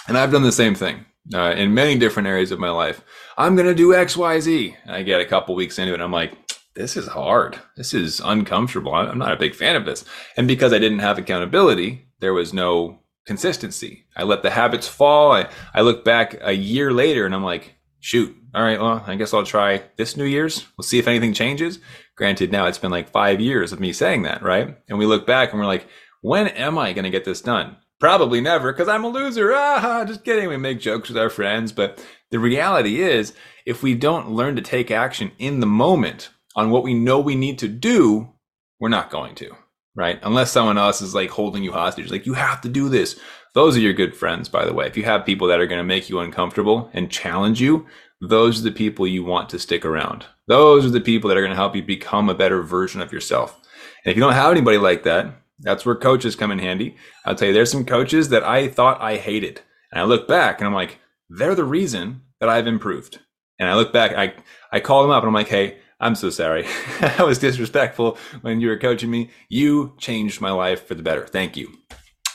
And 0.07 0.17
I've 0.17 0.31
done 0.31 0.43
the 0.43 0.51
same 0.51 0.75
thing 0.75 1.05
uh, 1.33 1.53
in 1.57 1.73
many 1.73 1.97
different 1.97 2.27
areas 2.27 2.51
of 2.51 2.59
my 2.59 2.69
life. 2.69 3.01
I'm 3.37 3.55
going 3.55 3.67
to 3.67 3.75
do 3.75 3.95
X, 3.95 4.15
Y, 4.15 4.39
Z. 4.39 4.77
I 4.87 5.01
get 5.01 5.21
a 5.21 5.25
couple 5.25 5.55
weeks 5.55 5.79
into 5.79 5.93
it. 5.93 5.95
And 5.95 6.03
I'm 6.03 6.11
like, 6.11 6.37
this 6.75 6.97
is 6.97 7.07
hard. 7.07 7.59
This 7.77 7.93
is 7.93 8.19
uncomfortable. 8.19 8.93
I'm 8.93 9.17
not 9.17 9.31
a 9.31 9.37
big 9.39 9.55
fan 9.55 9.75
of 9.75 9.85
this. 9.85 10.05
And 10.37 10.47
because 10.47 10.73
I 10.73 10.79
didn't 10.79 10.99
have 10.99 11.17
accountability, 11.17 12.07
there 12.19 12.33
was 12.33 12.53
no 12.53 12.99
consistency. 13.25 14.05
I 14.15 14.23
let 14.23 14.43
the 14.43 14.51
habits 14.51 14.87
fall. 14.87 15.31
I, 15.31 15.49
I 15.73 15.81
look 15.81 16.05
back 16.05 16.37
a 16.41 16.53
year 16.53 16.91
later 16.91 17.25
and 17.25 17.33
I'm 17.33 17.43
like, 17.43 17.75
shoot, 17.99 18.35
all 18.53 18.63
right, 18.63 18.79
well, 18.79 19.03
I 19.05 19.15
guess 19.15 19.33
I'll 19.33 19.43
try 19.43 19.83
this 19.97 20.15
New 20.15 20.25
Year's. 20.25 20.65
We'll 20.77 20.83
see 20.83 20.99
if 20.99 21.07
anything 21.07 21.33
changes. 21.33 21.79
Granted, 22.15 22.51
now 22.51 22.67
it's 22.67 22.77
been 22.77 22.91
like 22.91 23.09
five 23.09 23.41
years 23.41 23.73
of 23.73 23.79
me 23.79 23.91
saying 23.91 24.23
that, 24.23 24.41
right? 24.43 24.77
And 24.87 24.97
we 24.97 25.05
look 25.05 25.25
back 25.25 25.51
and 25.51 25.59
we're 25.59 25.65
like, 25.65 25.87
when 26.21 26.47
am 26.47 26.77
I 26.77 26.93
going 26.93 27.03
to 27.03 27.09
get 27.09 27.25
this 27.25 27.41
done? 27.41 27.77
Probably 27.99 28.41
never 28.41 28.71
because 28.71 28.87
I'm 28.87 29.03
a 29.03 29.09
loser. 29.09 29.51
Ah, 29.53 30.05
just 30.05 30.23
kidding. 30.23 30.49
We 30.49 30.57
make 30.57 30.79
jokes 30.79 31.09
with 31.09 31.17
our 31.17 31.29
friends. 31.29 31.71
But 31.71 32.05
the 32.31 32.39
reality 32.39 33.01
is, 33.01 33.33
if 33.65 33.81
we 33.81 33.95
don't 33.95 34.31
learn 34.31 34.55
to 34.55 34.61
take 34.61 34.91
action 34.91 35.31
in 35.39 35.59
the 35.59 35.65
moment 35.65 36.29
on 36.55 36.69
what 36.69 36.83
we 36.83 36.93
know 36.93 37.19
we 37.19 37.35
need 37.35 37.59
to 37.59 37.67
do, 37.67 38.33
we're 38.79 38.89
not 38.89 39.09
going 39.09 39.35
to 39.35 39.55
right? 39.95 40.19
Unless 40.23 40.51
someone 40.51 40.77
else 40.77 41.01
is 41.01 41.15
like 41.15 41.29
holding 41.29 41.63
you 41.63 41.71
hostage, 41.71 42.11
like 42.11 42.25
you 42.25 42.33
have 42.33 42.61
to 42.61 42.69
do 42.69 42.89
this. 42.89 43.19
Those 43.53 43.77
are 43.77 43.81
your 43.81 43.93
good 43.93 44.15
friends, 44.15 44.49
by 44.49 44.65
the 44.65 44.73
way. 44.73 44.85
If 44.85 44.97
you 44.97 45.03
have 45.03 45.25
people 45.25 45.47
that 45.47 45.59
are 45.59 45.67
going 45.67 45.79
to 45.79 45.83
make 45.83 46.09
you 46.09 46.19
uncomfortable 46.19 46.89
and 46.93 47.09
challenge 47.09 47.61
you, 47.61 47.85
those 48.21 48.59
are 48.59 48.63
the 48.63 48.71
people 48.71 49.07
you 49.07 49.23
want 49.23 49.49
to 49.49 49.59
stick 49.59 49.85
around. 49.85 50.25
Those 50.47 50.85
are 50.85 50.89
the 50.89 51.01
people 51.01 51.29
that 51.29 51.37
are 51.37 51.41
going 51.41 51.51
to 51.51 51.55
help 51.55 51.75
you 51.75 51.83
become 51.83 52.29
a 52.29 52.35
better 52.35 52.61
version 52.61 53.01
of 53.01 53.11
yourself. 53.11 53.59
And 54.03 54.11
if 54.11 54.17
you 54.17 54.21
don't 54.21 54.33
have 54.33 54.51
anybody 54.51 54.77
like 54.77 55.03
that, 55.03 55.33
that's 55.59 55.85
where 55.85 55.95
coaches 55.95 56.35
come 56.35 56.51
in 56.51 56.59
handy. 56.59 56.97
I'll 57.25 57.35
tell 57.35 57.47
you, 57.47 57.53
there's 57.53 57.71
some 57.71 57.85
coaches 57.85 58.29
that 58.29 58.43
I 58.43 58.67
thought 58.67 59.01
I 59.01 59.17
hated. 59.17 59.61
And 59.91 60.01
I 60.01 60.03
look 60.03 60.27
back 60.27 60.59
and 60.59 60.67
I'm 60.67 60.73
like, 60.73 60.99
they're 61.29 61.55
the 61.55 61.63
reason 61.63 62.21
that 62.39 62.49
I've 62.49 62.67
improved. 62.67 63.19
And 63.57 63.69
I 63.69 63.75
look 63.75 63.93
back, 63.93 64.11
I, 64.13 64.33
I 64.71 64.81
call 64.81 65.01
them 65.01 65.11
up 65.11 65.23
and 65.23 65.29
I'm 65.29 65.33
like, 65.33 65.47
hey, 65.47 65.77
I'm 65.99 66.15
so 66.15 66.29
sorry. 66.29 66.65
I 67.17 67.23
was 67.23 67.39
disrespectful 67.39 68.17
when 68.41 68.59
you 68.59 68.67
were 68.67 68.77
coaching 68.77 69.09
me. 69.09 69.29
You 69.49 69.95
changed 69.97 70.41
my 70.41 70.51
life 70.51 70.85
for 70.87 70.95
the 70.95 71.03
better. 71.03 71.25
Thank 71.25 71.55
you. 71.55 71.71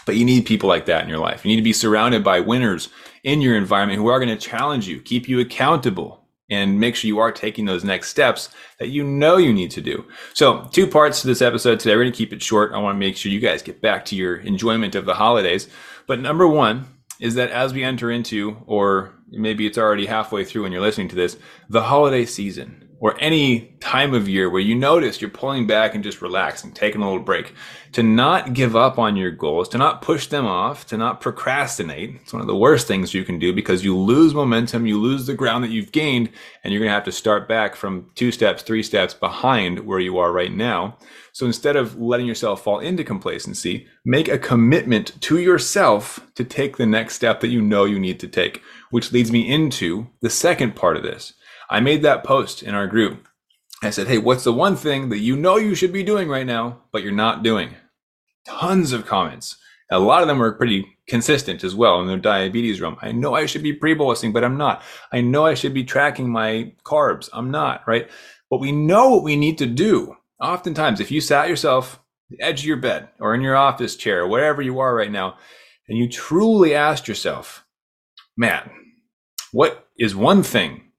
But 0.07 0.17
you 0.17 0.25
need 0.25 0.47
people 0.47 0.69
like 0.69 0.87
that 0.87 1.03
in 1.03 1.09
your 1.09 1.19
life. 1.19 1.45
You 1.45 1.51
need 1.51 1.57
to 1.57 1.63
be 1.63 1.73
surrounded 1.73 2.25
by 2.25 2.41
winners 2.41 2.89
in 3.23 3.41
your 3.43 3.57
environment 3.57 3.99
who 3.99 4.09
are 4.09 4.19
going 4.19 4.37
to 4.37 4.49
challenge 4.49 4.89
you, 4.89 5.01
keep 5.01 5.29
you 5.29 5.41
accountable, 5.41 6.27
and 6.49 6.81
make 6.81 6.97
sure 6.97 7.07
you 7.07 7.19
are 7.21 7.31
taking 7.31 7.65
those 7.65 7.85
next 7.85 8.09
steps 8.09 8.49
that 8.79 8.89
you 8.89 9.05
know 9.05 9.37
you 9.37 9.53
need 9.53 9.71
to 9.73 9.81
do. 9.81 10.05
So, 10.35 10.69
two 10.73 10.87
parts 10.87 11.21
to 11.21 11.29
this 11.29 11.43
episode 11.43 11.79
today. 11.79 11.95
We're 11.95 12.03
going 12.03 12.13
to 12.13 12.19
keep 12.19 12.33
it 12.33 12.43
short. 12.43 12.73
I 12.73 12.79
want 12.79 12.97
to 12.97 12.99
make 12.99 13.17
sure 13.17 13.31
you 13.31 13.41
guys 13.41 13.63
get 13.63 13.81
back 13.81 14.05
to 14.07 14.17
your 14.17 14.37
enjoyment 14.37 14.95
of 14.95 15.05
the 15.05 15.15
holidays. 15.15 15.69
But 16.09 16.19
number 16.19 16.49
one 16.49 16.87
is 17.21 17.35
that 17.35 17.51
as 17.51 17.73
we 17.73 17.85
enter 17.85 18.11
into, 18.11 18.57
or 18.67 19.15
maybe 19.29 19.67
it's 19.67 19.79
already 19.79 20.07
halfway 20.07 20.45
through 20.45 20.63
when 20.63 20.73
you're 20.73 20.81
listening 20.81 21.09
to 21.09 21.17
this, 21.17 21.37
the 21.69 21.83
holiday 21.83 22.25
season 22.25 22.90
or 23.01 23.17
any 23.19 23.75
time 23.81 24.13
of 24.13 24.29
year 24.29 24.51
where 24.51 24.61
you 24.61 24.75
notice 24.75 25.21
you're 25.21 25.31
pulling 25.31 25.67
back 25.67 25.95
and 25.95 26.05
just 26.05 26.21
relaxing, 26.21 26.71
taking 26.71 27.01
a 27.01 27.05
little 27.05 27.23
break, 27.23 27.55
to 27.93 28.03
not 28.03 28.53
give 28.53 28.77
up 28.77 28.99
on 28.99 29.17
your 29.17 29.31
goals, 29.31 29.71
to 29.71 29.79
not 29.79 30.03
push 30.03 30.27
them 30.27 30.47
off, 30.47 30.87
to 30.87 30.99
not 30.99 31.19
procrastinate. 31.21 32.15
It's 32.17 32.33
one 32.35 32.43
of 32.43 32.47
the 32.47 32.55
worst 32.55 32.87
things 32.87 33.15
you 33.15 33.25
can 33.25 33.39
do 33.39 33.55
because 33.55 33.83
you 33.83 33.97
lose 33.97 34.35
momentum, 34.35 34.87
you 34.87 35.01
lose 35.01 35.27
the 35.27 35.35
ground 35.35 35.65
that 35.65 35.71
you've 35.71 35.93
gained, 35.93 36.29
and 36.63 36.73
you're 36.73 36.81
going 36.81 36.91
to 36.91 36.95
have 36.95 37.05
to 37.05 37.13
start 37.13 37.49
back 37.49 37.75
from 37.75 38.11
two 38.17 38.31
steps, 38.31 38.63
three 38.63 38.83
steps 38.83 39.15
behind 39.15 39.87
where 39.87 39.99
you 39.99 40.19
are 40.19 40.31
right 40.31 40.53
now. 40.53 40.99
So 41.33 41.47
instead 41.47 41.77
of 41.77 41.99
letting 41.99 42.27
yourself 42.27 42.63
fall 42.63 42.81
into 42.81 43.03
complacency, 43.03 43.87
make 44.05 44.29
a 44.29 44.39
commitment 44.39 45.19
to 45.23 45.39
yourself 45.39 46.21
to 46.35 46.45
take 46.45 46.77
the 46.77 46.87
next 46.87 47.15
step 47.15 47.41
that 47.41 47.49
you 47.49 47.63
know 47.63 47.87
you 47.87 47.99
need 47.99 48.21
to 48.21 48.29
take, 48.29 48.61
which 48.91 49.11
leads 49.11 49.33
me 49.33 49.51
into 49.51 50.09
the 50.21 50.31
second 50.31 50.77
part 50.77 50.99
of 50.99 51.03
this 51.03 51.33
I 51.71 51.79
made 51.79 52.03
that 52.03 52.25
post 52.25 52.65
in 52.65 52.75
our 52.75 52.89
group. 52.89 53.29
I 53.83 53.91
said, 53.91 54.09
Hey, 54.09 54.19
what's 54.19 54.45
the 54.45 54.53
one 54.53 54.77
thing 54.77 55.09
that 55.11 55.21
you 55.21 55.37
know 55.37 55.57
you 55.57 55.77
should 55.77 55.93
be 55.93 56.03
doing 56.03 56.29
right 56.29 56.47
now, 56.47 56.83
but 56.93 57.03
you're 57.03 57.13
not 57.13 57.45
doing? 57.45 57.77
Tons 58.45 58.93
of 58.93 59.07
comments. 59.07 59.57
A 59.93 59.99
lot 59.99 60.23
of 60.23 60.29
them 60.29 60.39
were 60.39 60.53
pretty 60.53 60.87
consistent 61.09 61.65
as 61.65 61.75
well 61.75 62.01
in 62.01 62.07
the 62.07 62.17
diabetes 62.17 62.81
realm. 62.81 62.97
I 63.03 63.13
know 63.13 63.35
I 63.35 63.47
should 63.47 63.63
be 63.63 63.73
pre-bolusing, 63.73 64.33
but 64.33 64.45
I'm 64.45 64.57
not. 64.57 64.83
I 65.13 65.21
know 65.21 65.47
I 65.47 65.55
should 65.55 65.75
be 65.75 65.85
tracking 65.85 66.31
my 66.31 66.73
carbs. 66.85 67.29
I'm 67.33 67.51
not, 67.51 67.83
right? 67.87 68.09
But 68.51 68.61
we 68.61 68.73
know 68.73 69.11
what 69.11 69.25
we 69.25 69.37
need 69.37 69.59
to 69.59 69.67
do. 69.67 70.17
Oftentimes, 70.41 71.01
if 71.01 71.11
you 71.11 71.21
sat 71.21 71.49
yourself 71.49 72.01
the 72.31 72.41
edge 72.41 72.61
of 72.61 72.67
your 72.67 72.77
bed 72.77 73.09
or 73.19 73.35
in 73.35 73.41
your 73.41 73.57
office 73.57 73.97
chair, 73.97 74.27
wherever 74.27 74.63
you 74.63 74.79
are 74.79 74.95
right 74.95 75.11
now, 75.11 75.37
and 75.89 75.99
you 75.99 76.09
truly 76.09 76.75
asked 76.75 77.09
yourself, 77.09 77.65
man, 78.37 78.71
what 79.51 79.89
is 79.99 80.15
one 80.15 80.45
thing 80.45 80.90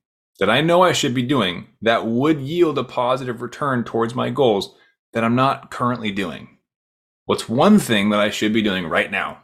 that 0.41 0.49
I 0.49 0.59
know 0.59 0.81
I 0.81 0.91
should 0.91 1.13
be 1.13 1.21
doing 1.21 1.67
that 1.83 2.07
would 2.07 2.41
yield 2.41 2.79
a 2.79 2.83
positive 2.83 3.43
return 3.43 3.83
towards 3.83 4.15
my 4.15 4.31
goals 4.31 4.75
that 5.13 5.23
I'm 5.23 5.35
not 5.35 5.69
currently 5.69 6.11
doing? 6.11 6.57
What's 7.25 7.47
one 7.47 7.77
thing 7.77 8.09
that 8.09 8.19
I 8.19 8.31
should 8.31 8.51
be 8.51 8.63
doing 8.63 8.87
right 8.87 9.11
now? 9.11 9.43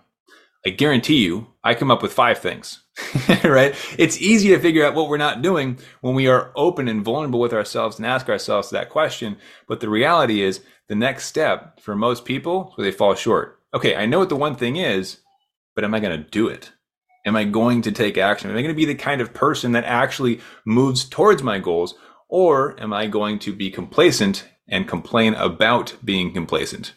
I 0.65 0.71
guarantee 0.71 1.23
you, 1.23 1.53
I 1.63 1.75
come 1.75 1.91
up 1.91 2.01
with 2.01 2.13
five 2.13 2.39
things, 2.39 2.81
right? 3.43 3.75
It's 3.99 4.19
easy 4.19 4.49
to 4.49 4.59
figure 4.59 4.83
out 4.83 4.95
what 4.95 5.07
we're 5.07 5.17
not 5.17 5.43
doing 5.43 5.77
when 6.01 6.15
we 6.15 6.27
are 6.27 6.51
open 6.55 6.87
and 6.87 7.05
vulnerable 7.05 7.39
with 7.39 7.53
ourselves 7.53 7.97
and 7.97 8.05
ask 8.05 8.27
ourselves 8.27 8.71
that 8.71 8.89
question. 8.89 9.37
But 9.67 9.81
the 9.81 9.89
reality 9.89 10.41
is, 10.41 10.61
the 10.87 10.95
next 10.95 11.27
step 11.27 11.79
for 11.79 11.95
most 11.95 12.25
people, 12.25 12.73
where 12.73 12.85
they 12.85 12.91
fall 12.91 13.13
short. 13.13 13.59
Okay, 13.71 13.95
I 13.95 14.07
know 14.07 14.17
what 14.17 14.29
the 14.29 14.35
one 14.35 14.55
thing 14.55 14.77
is, 14.77 15.19
but 15.75 15.83
am 15.83 15.93
I 15.93 15.99
going 15.99 16.17
to 16.17 16.29
do 16.29 16.47
it? 16.47 16.71
Am 17.27 17.35
I 17.35 17.43
going 17.43 17.81
to 17.81 17.91
take 17.91 18.17
action? 18.17 18.49
Am 18.49 18.55
I 18.55 18.61
going 18.61 18.73
to 18.73 18.77
be 18.77 18.85
the 18.85 18.95
kind 18.95 19.19
of 19.19 19.33
person 19.33 19.73
that 19.73 19.83
actually 19.83 20.39
moves 20.63 21.03
towards 21.03 21.43
my 21.43 21.59
goals? 21.59 21.93
Or 22.29 22.79
am 22.81 22.93
I 22.93 23.07
going 23.07 23.37
to 23.39 23.53
be 23.53 23.69
complacent 23.69 24.47
and 24.69 24.87
complain 24.87 25.33
about 25.33 25.97
being 26.05 26.33
complacent? 26.33 26.93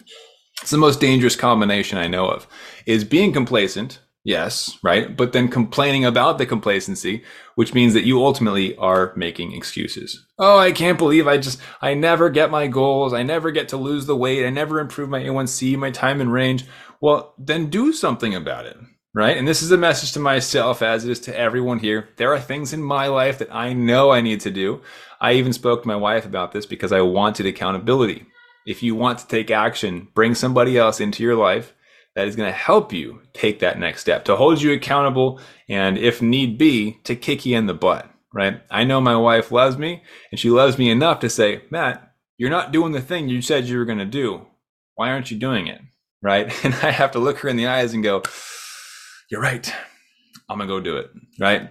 It's 0.62 0.70
the 0.70 0.78
most 0.78 1.00
dangerous 1.00 1.34
combination 1.34 1.98
I 1.98 2.06
know 2.06 2.28
of 2.28 2.46
is 2.86 3.02
being 3.02 3.32
complacent. 3.32 3.98
Yes, 4.22 4.78
right. 4.84 5.16
But 5.16 5.32
then 5.32 5.48
complaining 5.48 6.04
about 6.04 6.38
the 6.38 6.46
complacency, 6.46 7.24
which 7.56 7.74
means 7.74 7.92
that 7.94 8.04
you 8.04 8.24
ultimately 8.24 8.76
are 8.76 9.12
making 9.16 9.52
excuses. 9.52 10.24
Oh, 10.38 10.58
I 10.58 10.70
can't 10.70 10.98
believe 10.98 11.26
I 11.26 11.38
just, 11.38 11.58
I 11.82 11.94
never 11.94 12.30
get 12.30 12.52
my 12.52 12.68
goals. 12.68 13.12
I 13.12 13.24
never 13.24 13.50
get 13.50 13.68
to 13.70 13.76
lose 13.76 14.06
the 14.06 14.16
weight. 14.16 14.46
I 14.46 14.50
never 14.50 14.78
improve 14.78 15.08
my 15.08 15.22
A1C, 15.22 15.76
my 15.76 15.90
time 15.90 16.20
and 16.20 16.32
range. 16.32 16.66
Well, 17.00 17.34
then 17.36 17.68
do 17.68 17.92
something 17.92 18.32
about 18.32 18.66
it 18.66 18.76
right? 19.14 19.36
And 19.36 19.46
this 19.46 19.62
is 19.62 19.72
a 19.72 19.76
message 19.76 20.12
to 20.12 20.20
myself 20.20 20.82
as 20.82 21.04
it 21.04 21.10
is 21.10 21.20
to 21.20 21.36
everyone 21.36 21.78
here. 21.78 22.08
There 22.16 22.32
are 22.32 22.40
things 22.40 22.72
in 22.72 22.82
my 22.82 23.08
life 23.08 23.38
that 23.38 23.54
I 23.54 23.72
know 23.72 24.10
I 24.10 24.20
need 24.20 24.40
to 24.40 24.50
do. 24.50 24.82
I 25.20 25.32
even 25.32 25.52
spoke 25.52 25.82
to 25.82 25.88
my 25.88 25.96
wife 25.96 26.24
about 26.24 26.52
this 26.52 26.66
because 26.66 26.92
I 26.92 27.00
wanted 27.00 27.46
accountability. 27.46 28.26
If 28.66 28.82
you 28.82 28.94
want 28.94 29.18
to 29.18 29.26
take 29.26 29.50
action, 29.50 30.08
bring 30.14 30.34
somebody 30.34 30.78
else 30.78 31.00
into 31.00 31.22
your 31.22 31.36
life 31.36 31.74
that 32.14 32.28
is 32.28 32.36
going 32.36 32.48
to 32.48 32.56
help 32.56 32.92
you 32.92 33.22
take 33.32 33.60
that 33.60 33.78
next 33.78 34.00
step, 34.00 34.24
to 34.24 34.36
hold 34.36 34.60
you 34.60 34.72
accountable, 34.72 35.40
and 35.68 35.96
if 35.96 36.20
need 36.20 36.58
be, 36.58 36.98
to 37.04 37.14
kick 37.16 37.46
you 37.46 37.56
in 37.56 37.66
the 37.66 37.74
butt, 37.74 38.10
right? 38.32 38.60
I 38.70 38.84
know 38.84 39.00
my 39.00 39.16
wife 39.16 39.52
loves 39.52 39.78
me, 39.78 40.02
and 40.30 40.38
she 40.38 40.50
loves 40.50 40.76
me 40.76 40.90
enough 40.90 41.20
to 41.20 41.30
say, 41.30 41.62
Matt, 41.70 42.12
you're 42.36 42.50
not 42.50 42.72
doing 42.72 42.92
the 42.92 43.00
thing 43.00 43.28
you 43.28 43.42
said 43.42 43.66
you 43.66 43.78
were 43.78 43.84
going 43.84 43.98
to 43.98 44.04
do. 44.04 44.46
Why 44.96 45.10
aren't 45.10 45.30
you 45.30 45.38
doing 45.38 45.66
it? 45.66 45.80
Right? 46.22 46.52
And 46.64 46.74
I 46.74 46.90
have 46.90 47.12
to 47.12 47.18
look 47.18 47.38
her 47.38 47.48
in 47.48 47.56
the 47.56 47.68
eyes 47.68 47.94
and 47.94 48.02
go, 48.02 48.22
you're 49.30 49.40
right. 49.40 49.72
I'm 50.48 50.58
gonna 50.58 50.68
go 50.68 50.80
do 50.80 50.96
it. 50.96 51.10
Right. 51.38 51.70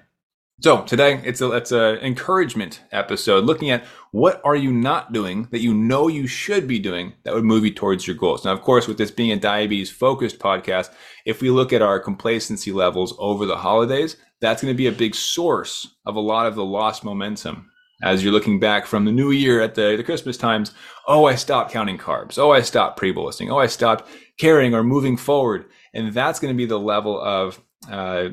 So 0.62 0.84
today 0.84 1.22
it's 1.24 1.42
a 1.42 1.52
it's 1.52 1.72
an 1.72 1.98
encouragement 1.98 2.82
episode 2.92 3.46
looking 3.46 3.70
at 3.70 3.86
what 4.12 4.42
are 4.44 4.56
you 4.56 4.72
not 4.72 5.14
doing 5.14 5.48
that 5.52 5.62
you 5.62 5.74
know 5.74 6.08
you 6.08 6.28
should 6.28 6.68
be 6.68 6.80
doing 6.80 7.14
that 7.24 7.34
would 7.34 7.44
move 7.44 7.64
you 7.64 7.74
towards 7.74 8.08
your 8.08 8.16
goals. 8.16 8.44
Now, 8.44 8.52
of 8.52 8.62
course, 8.62 8.88
with 8.88 8.98
this 8.98 9.12
being 9.12 9.32
a 9.32 9.38
diabetes 9.38 9.92
focused 9.92 10.40
podcast, 10.40 10.92
if 11.26 11.42
we 11.42 11.50
look 11.50 11.72
at 11.72 11.82
our 11.82 12.00
complacency 12.00 12.72
levels 12.72 13.14
over 13.20 13.46
the 13.46 13.58
holidays, 13.58 14.18
that's 14.42 14.62
going 14.62 14.74
to 14.74 14.78
be 14.78 14.88
a 14.88 14.92
big 14.92 15.16
source 15.16 15.96
of 16.06 16.16
a 16.16 16.22
lot 16.22 16.48
of 16.48 16.56
the 16.56 16.66
lost 16.66 17.04
momentum 17.04 17.70
as 18.02 18.24
you're 18.24 18.34
looking 18.34 18.60
back 18.60 18.86
from 18.86 19.06
the 19.06 19.12
new 19.12 19.32
year 19.32 19.62
at 19.62 19.76
the, 19.76 19.96
the 19.96 20.04
Christmas 20.04 20.38
times. 20.38 20.74
Oh, 21.08 21.26
I 21.26 21.36
stopped 21.36 21.72
counting 21.72 21.98
carbs. 21.98 22.38
Oh, 22.38 22.52
I 22.52 22.62
stopped 22.62 22.98
pre-bolusing. 22.98 23.50
Oh, 23.50 23.58
I 23.58 23.68
stopped 23.68 24.10
carrying 24.40 24.74
or 24.74 24.84
moving 24.84 25.18
forward. 25.18 25.66
And 25.94 26.14
that's 26.14 26.40
going 26.40 26.54
to 26.54 26.58
be 26.58 26.66
the 26.66 26.80
level 26.80 27.20
of 27.20 27.62
uh, 27.90 28.30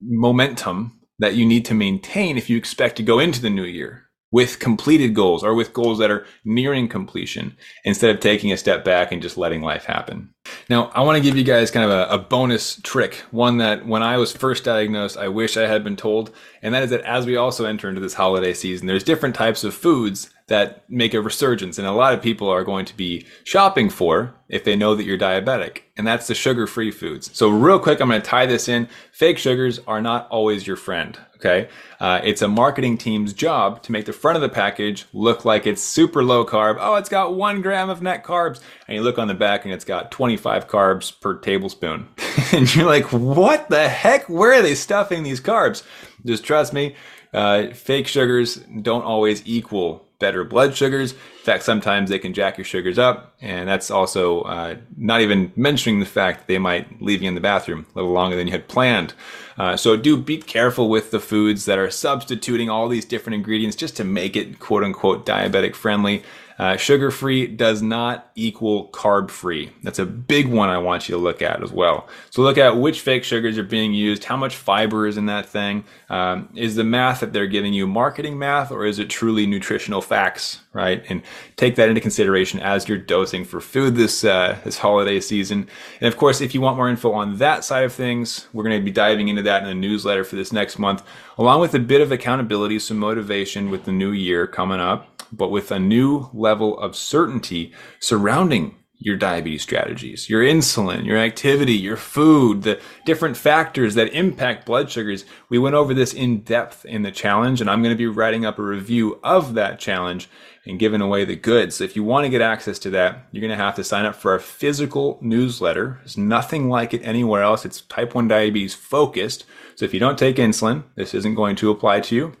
momentum 0.00 1.00
that 1.18 1.34
you 1.34 1.44
need 1.46 1.64
to 1.66 1.74
maintain 1.74 2.36
if 2.36 2.48
you 2.48 2.56
expect 2.56 2.96
to 2.96 3.02
go 3.02 3.18
into 3.18 3.40
the 3.40 3.50
new 3.50 3.64
year 3.64 4.09
with 4.32 4.58
completed 4.60 5.14
goals 5.14 5.42
or 5.42 5.54
with 5.54 5.72
goals 5.72 5.98
that 5.98 6.10
are 6.10 6.24
nearing 6.44 6.88
completion 6.88 7.56
instead 7.84 8.14
of 8.14 8.20
taking 8.20 8.52
a 8.52 8.56
step 8.56 8.84
back 8.84 9.10
and 9.10 9.22
just 9.22 9.36
letting 9.36 9.62
life 9.62 9.84
happen. 9.84 10.32
Now, 10.68 10.90
I 10.94 11.02
want 11.02 11.16
to 11.16 11.22
give 11.22 11.36
you 11.36 11.44
guys 11.44 11.70
kind 11.70 11.84
of 11.84 11.90
a, 11.90 12.14
a, 12.14 12.18
bonus 12.18 12.80
trick, 12.82 13.24
one 13.30 13.58
that 13.58 13.86
when 13.86 14.02
I 14.02 14.16
was 14.16 14.32
first 14.32 14.64
diagnosed, 14.64 15.16
I 15.16 15.28
wish 15.28 15.56
I 15.56 15.66
had 15.66 15.84
been 15.84 15.96
told. 15.96 16.32
And 16.62 16.74
that 16.74 16.82
is 16.82 16.90
that 16.90 17.02
as 17.02 17.26
we 17.26 17.36
also 17.36 17.64
enter 17.64 17.88
into 17.88 18.00
this 18.00 18.14
holiday 18.14 18.54
season, 18.54 18.86
there's 18.86 19.04
different 19.04 19.34
types 19.34 19.64
of 19.64 19.74
foods 19.74 20.30
that 20.46 20.88
make 20.88 21.14
a 21.14 21.20
resurgence. 21.20 21.78
And 21.78 21.86
a 21.86 21.92
lot 21.92 22.14
of 22.14 22.22
people 22.22 22.48
are 22.48 22.64
going 22.64 22.84
to 22.86 22.96
be 22.96 23.26
shopping 23.44 23.90
for 23.90 24.34
if 24.48 24.64
they 24.64 24.76
know 24.76 24.94
that 24.94 25.04
you're 25.04 25.18
diabetic. 25.18 25.82
And 25.96 26.06
that's 26.06 26.26
the 26.26 26.34
sugar 26.34 26.66
free 26.66 26.90
foods. 26.90 27.30
So, 27.36 27.48
real 27.48 27.78
quick, 27.78 28.00
I'm 28.00 28.08
going 28.08 28.20
to 28.20 28.26
tie 28.26 28.46
this 28.46 28.68
in. 28.68 28.88
Fake 29.12 29.38
sugars 29.38 29.80
are 29.86 30.00
not 30.00 30.28
always 30.28 30.66
your 30.66 30.76
friend. 30.76 31.18
Okay. 31.40 31.70
Uh, 32.00 32.20
it's 32.22 32.42
a 32.42 32.48
marketing 32.48 32.98
team's 32.98 33.32
job 33.32 33.82
to 33.82 33.92
make 33.92 34.04
the 34.04 34.12
front 34.12 34.36
of 34.36 34.42
the 34.42 34.48
package 34.50 35.06
look 35.14 35.46
like 35.46 35.66
it's 35.66 35.80
super 35.80 36.22
low 36.22 36.44
carb. 36.44 36.76
Oh, 36.78 36.96
it's 36.96 37.08
got 37.08 37.34
one 37.34 37.62
gram 37.62 37.88
of 37.88 38.02
net 38.02 38.24
carbs. 38.24 38.60
And 38.86 38.94
you 38.94 39.02
look 39.02 39.18
on 39.18 39.26
the 39.26 39.32
back 39.32 39.64
and 39.64 39.72
it's 39.72 39.86
got 39.86 40.10
25 40.10 40.68
carbs 40.68 41.18
per 41.18 41.38
tablespoon. 41.38 42.08
and 42.52 42.74
you're 42.74 42.84
like, 42.84 43.10
what 43.10 43.70
the 43.70 43.88
heck? 43.88 44.28
Where 44.28 44.52
are 44.52 44.62
they 44.62 44.74
stuffing 44.74 45.22
these 45.22 45.40
carbs? 45.40 45.82
Just 46.26 46.44
trust 46.44 46.74
me. 46.74 46.94
Uh, 47.32 47.68
fake 47.68 48.06
sugars 48.06 48.56
don't 48.56 49.04
always 49.04 49.42
equal 49.46 50.09
better 50.20 50.44
blood 50.44 50.76
sugars. 50.76 51.12
In 51.12 51.18
fact, 51.42 51.64
sometimes 51.64 52.08
they 52.08 52.20
can 52.20 52.32
jack 52.32 52.56
your 52.56 52.64
sugars 52.64 52.98
up, 52.98 53.34
and 53.40 53.68
that's 53.68 53.90
also 53.90 54.42
uh, 54.42 54.76
not 54.96 55.22
even 55.22 55.52
mentioning 55.56 55.98
the 55.98 56.06
fact 56.06 56.40
that 56.40 56.46
they 56.46 56.58
might 56.58 57.02
leave 57.02 57.22
you 57.22 57.28
in 57.28 57.34
the 57.34 57.40
bathroom 57.40 57.86
a 57.92 57.98
little 57.98 58.12
longer 58.12 58.36
than 58.36 58.46
you 58.46 58.52
had 58.52 58.68
planned. 58.68 59.14
Uh, 59.58 59.76
so 59.76 59.96
do 59.96 60.16
be 60.16 60.38
careful 60.38 60.88
with 60.88 61.10
the 61.10 61.20
foods 61.20 61.64
that 61.64 61.78
are 61.78 61.90
substituting 61.90 62.70
all 62.70 62.88
these 62.88 63.04
different 63.04 63.34
ingredients 63.34 63.76
just 63.76 63.96
to 63.96 64.04
make 64.04 64.36
it 64.36 64.60
quote 64.60 64.84
unquote 64.84 65.26
diabetic 65.26 65.74
friendly. 65.74 66.22
Uh, 66.60 66.76
sugar 66.76 67.10
free 67.10 67.46
does 67.46 67.80
not 67.80 68.30
equal 68.34 68.90
carb 68.90 69.30
free. 69.30 69.72
That's 69.82 69.98
a 69.98 70.04
big 70.04 70.46
one 70.46 70.68
I 70.68 70.76
want 70.76 71.08
you 71.08 71.14
to 71.14 71.18
look 71.18 71.40
at 71.40 71.62
as 71.62 71.72
well. 71.72 72.06
So 72.28 72.42
look 72.42 72.58
at 72.58 72.76
which 72.76 73.00
fake 73.00 73.24
sugars 73.24 73.56
are 73.56 73.62
being 73.62 73.94
used, 73.94 74.24
how 74.24 74.36
much 74.36 74.56
fiber 74.56 75.06
is 75.06 75.16
in 75.16 75.24
that 75.24 75.46
thing. 75.46 75.84
Um, 76.10 76.50
is 76.54 76.74
the 76.76 76.84
math 76.84 77.20
that 77.20 77.32
they're 77.32 77.46
giving 77.46 77.72
you 77.72 77.86
marketing 77.86 78.38
math 78.38 78.70
or 78.70 78.84
is 78.84 78.98
it 78.98 79.08
truly 79.08 79.46
nutritional 79.46 80.02
facts, 80.02 80.60
right? 80.74 81.02
And 81.08 81.22
take 81.56 81.76
that 81.76 81.88
into 81.88 82.02
consideration 82.02 82.60
as 82.60 82.86
you're 82.86 82.98
dosing 82.98 83.46
for 83.46 83.62
food 83.62 83.94
this 83.94 84.22
uh, 84.22 84.58
this 84.62 84.76
holiday 84.76 85.18
season. 85.20 85.66
And 86.02 86.08
of 86.08 86.18
course, 86.18 86.42
if 86.42 86.54
you 86.54 86.60
want 86.60 86.76
more 86.76 86.90
info 86.90 87.12
on 87.12 87.38
that 87.38 87.64
side 87.64 87.84
of 87.84 87.94
things, 87.94 88.48
we're 88.52 88.64
going 88.64 88.78
to 88.78 88.84
be 88.84 88.90
diving 88.90 89.28
into 89.28 89.42
that 89.44 89.62
in 89.62 89.68
the 89.68 89.74
newsletter 89.74 90.24
for 90.24 90.36
this 90.36 90.52
next 90.52 90.78
month, 90.78 91.02
along 91.38 91.62
with 91.62 91.74
a 91.74 91.78
bit 91.78 92.02
of 92.02 92.12
accountability, 92.12 92.78
some 92.80 92.98
motivation 92.98 93.70
with 93.70 93.84
the 93.84 93.92
new 93.92 94.10
year 94.10 94.46
coming 94.46 94.78
up 94.78 95.09
but 95.32 95.50
with 95.50 95.70
a 95.70 95.78
new 95.78 96.28
level 96.32 96.78
of 96.78 96.96
certainty 96.96 97.72
surrounding 97.98 98.74
your 99.02 99.16
diabetes 99.16 99.62
strategies, 99.62 100.28
your 100.28 100.42
insulin, 100.42 101.06
your 101.06 101.16
activity, 101.16 101.72
your 101.72 101.96
food, 101.96 102.62
the 102.62 102.78
different 103.06 103.34
factors 103.34 103.94
that 103.94 104.12
impact 104.12 104.66
blood 104.66 104.90
sugars. 104.90 105.24
We 105.48 105.58
went 105.58 105.74
over 105.74 105.94
this 105.94 106.12
in 106.12 106.40
depth 106.40 106.84
in 106.84 107.02
the 107.02 107.10
challenge, 107.10 107.62
and 107.62 107.70
I'm 107.70 107.82
going 107.82 107.94
to 107.94 107.98
be 107.98 108.06
writing 108.06 108.44
up 108.44 108.58
a 108.58 108.62
review 108.62 109.18
of 109.24 109.54
that 109.54 109.78
challenge 109.78 110.28
and 110.66 110.78
giving 110.78 111.00
away 111.00 111.24
the 111.24 111.34
goods. 111.34 111.80
If 111.80 111.96
you 111.96 112.04
want 112.04 112.26
to 112.26 112.30
get 112.30 112.42
access 112.42 112.78
to 112.80 112.90
that, 112.90 113.26
you're 113.32 113.40
going 113.40 113.56
to 113.56 113.64
have 113.64 113.76
to 113.76 113.84
sign 113.84 114.04
up 114.04 114.16
for 114.16 114.32
our 114.32 114.38
physical 114.38 115.18
newsletter. 115.22 115.96
There's 116.00 116.18
nothing 116.18 116.68
like 116.68 116.92
it 116.92 117.02
anywhere 117.02 117.42
else. 117.42 117.64
It's 117.64 117.80
type 117.80 118.14
1 118.14 118.28
diabetes 118.28 118.74
focused. 118.74 119.46
So 119.76 119.86
if 119.86 119.94
you 119.94 120.00
don't 120.00 120.18
take 120.18 120.36
insulin, 120.36 120.84
this 120.94 121.14
isn't 121.14 121.36
going 121.36 121.56
to 121.56 121.70
apply 121.70 122.00
to 122.00 122.14
you 122.14 122.36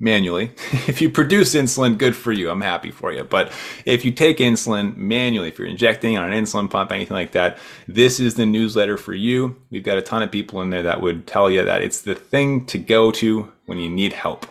manually. 0.00 0.52
if 0.86 1.00
you 1.00 1.10
produce 1.10 1.54
insulin, 1.54 1.98
good 1.98 2.16
for 2.16 2.32
you. 2.32 2.50
I'm 2.50 2.60
happy 2.60 2.90
for 2.90 3.12
you. 3.12 3.24
But 3.24 3.52
if 3.84 4.04
you 4.04 4.12
take 4.12 4.38
insulin 4.38 4.96
manually, 4.96 5.48
if 5.48 5.58
you're 5.58 5.68
injecting 5.68 6.16
on 6.16 6.32
an 6.32 6.44
insulin 6.44 6.70
pump, 6.70 6.92
anything 6.92 7.16
like 7.16 7.32
that, 7.32 7.58
this 7.86 8.20
is 8.20 8.34
the 8.34 8.46
newsletter 8.46 8.96
for 8.96 9.14
you. 9.14 9.56
We've 9.70 9.82
got 9.82 9.98
a 9.98 10.02
ton 10.02 10.22
of 10.22 10.30
people 10.30 10.62
in 10.62 10.70
there 10.70 10.82
that 10.82 11.00
would 11.00 11.26
tell 11.26 11.50
you 11.50 11.64
that 11.64 11.82
it's 11.82 12.02
the 12.02 12.14
thing 12.14 12.66
to 12.66 12.78
go 12.78 13.10
to 13.12 13.52
when 13.66 13.78
you 13.78 13.90
need 13.90 14.12
help 14.12 14.46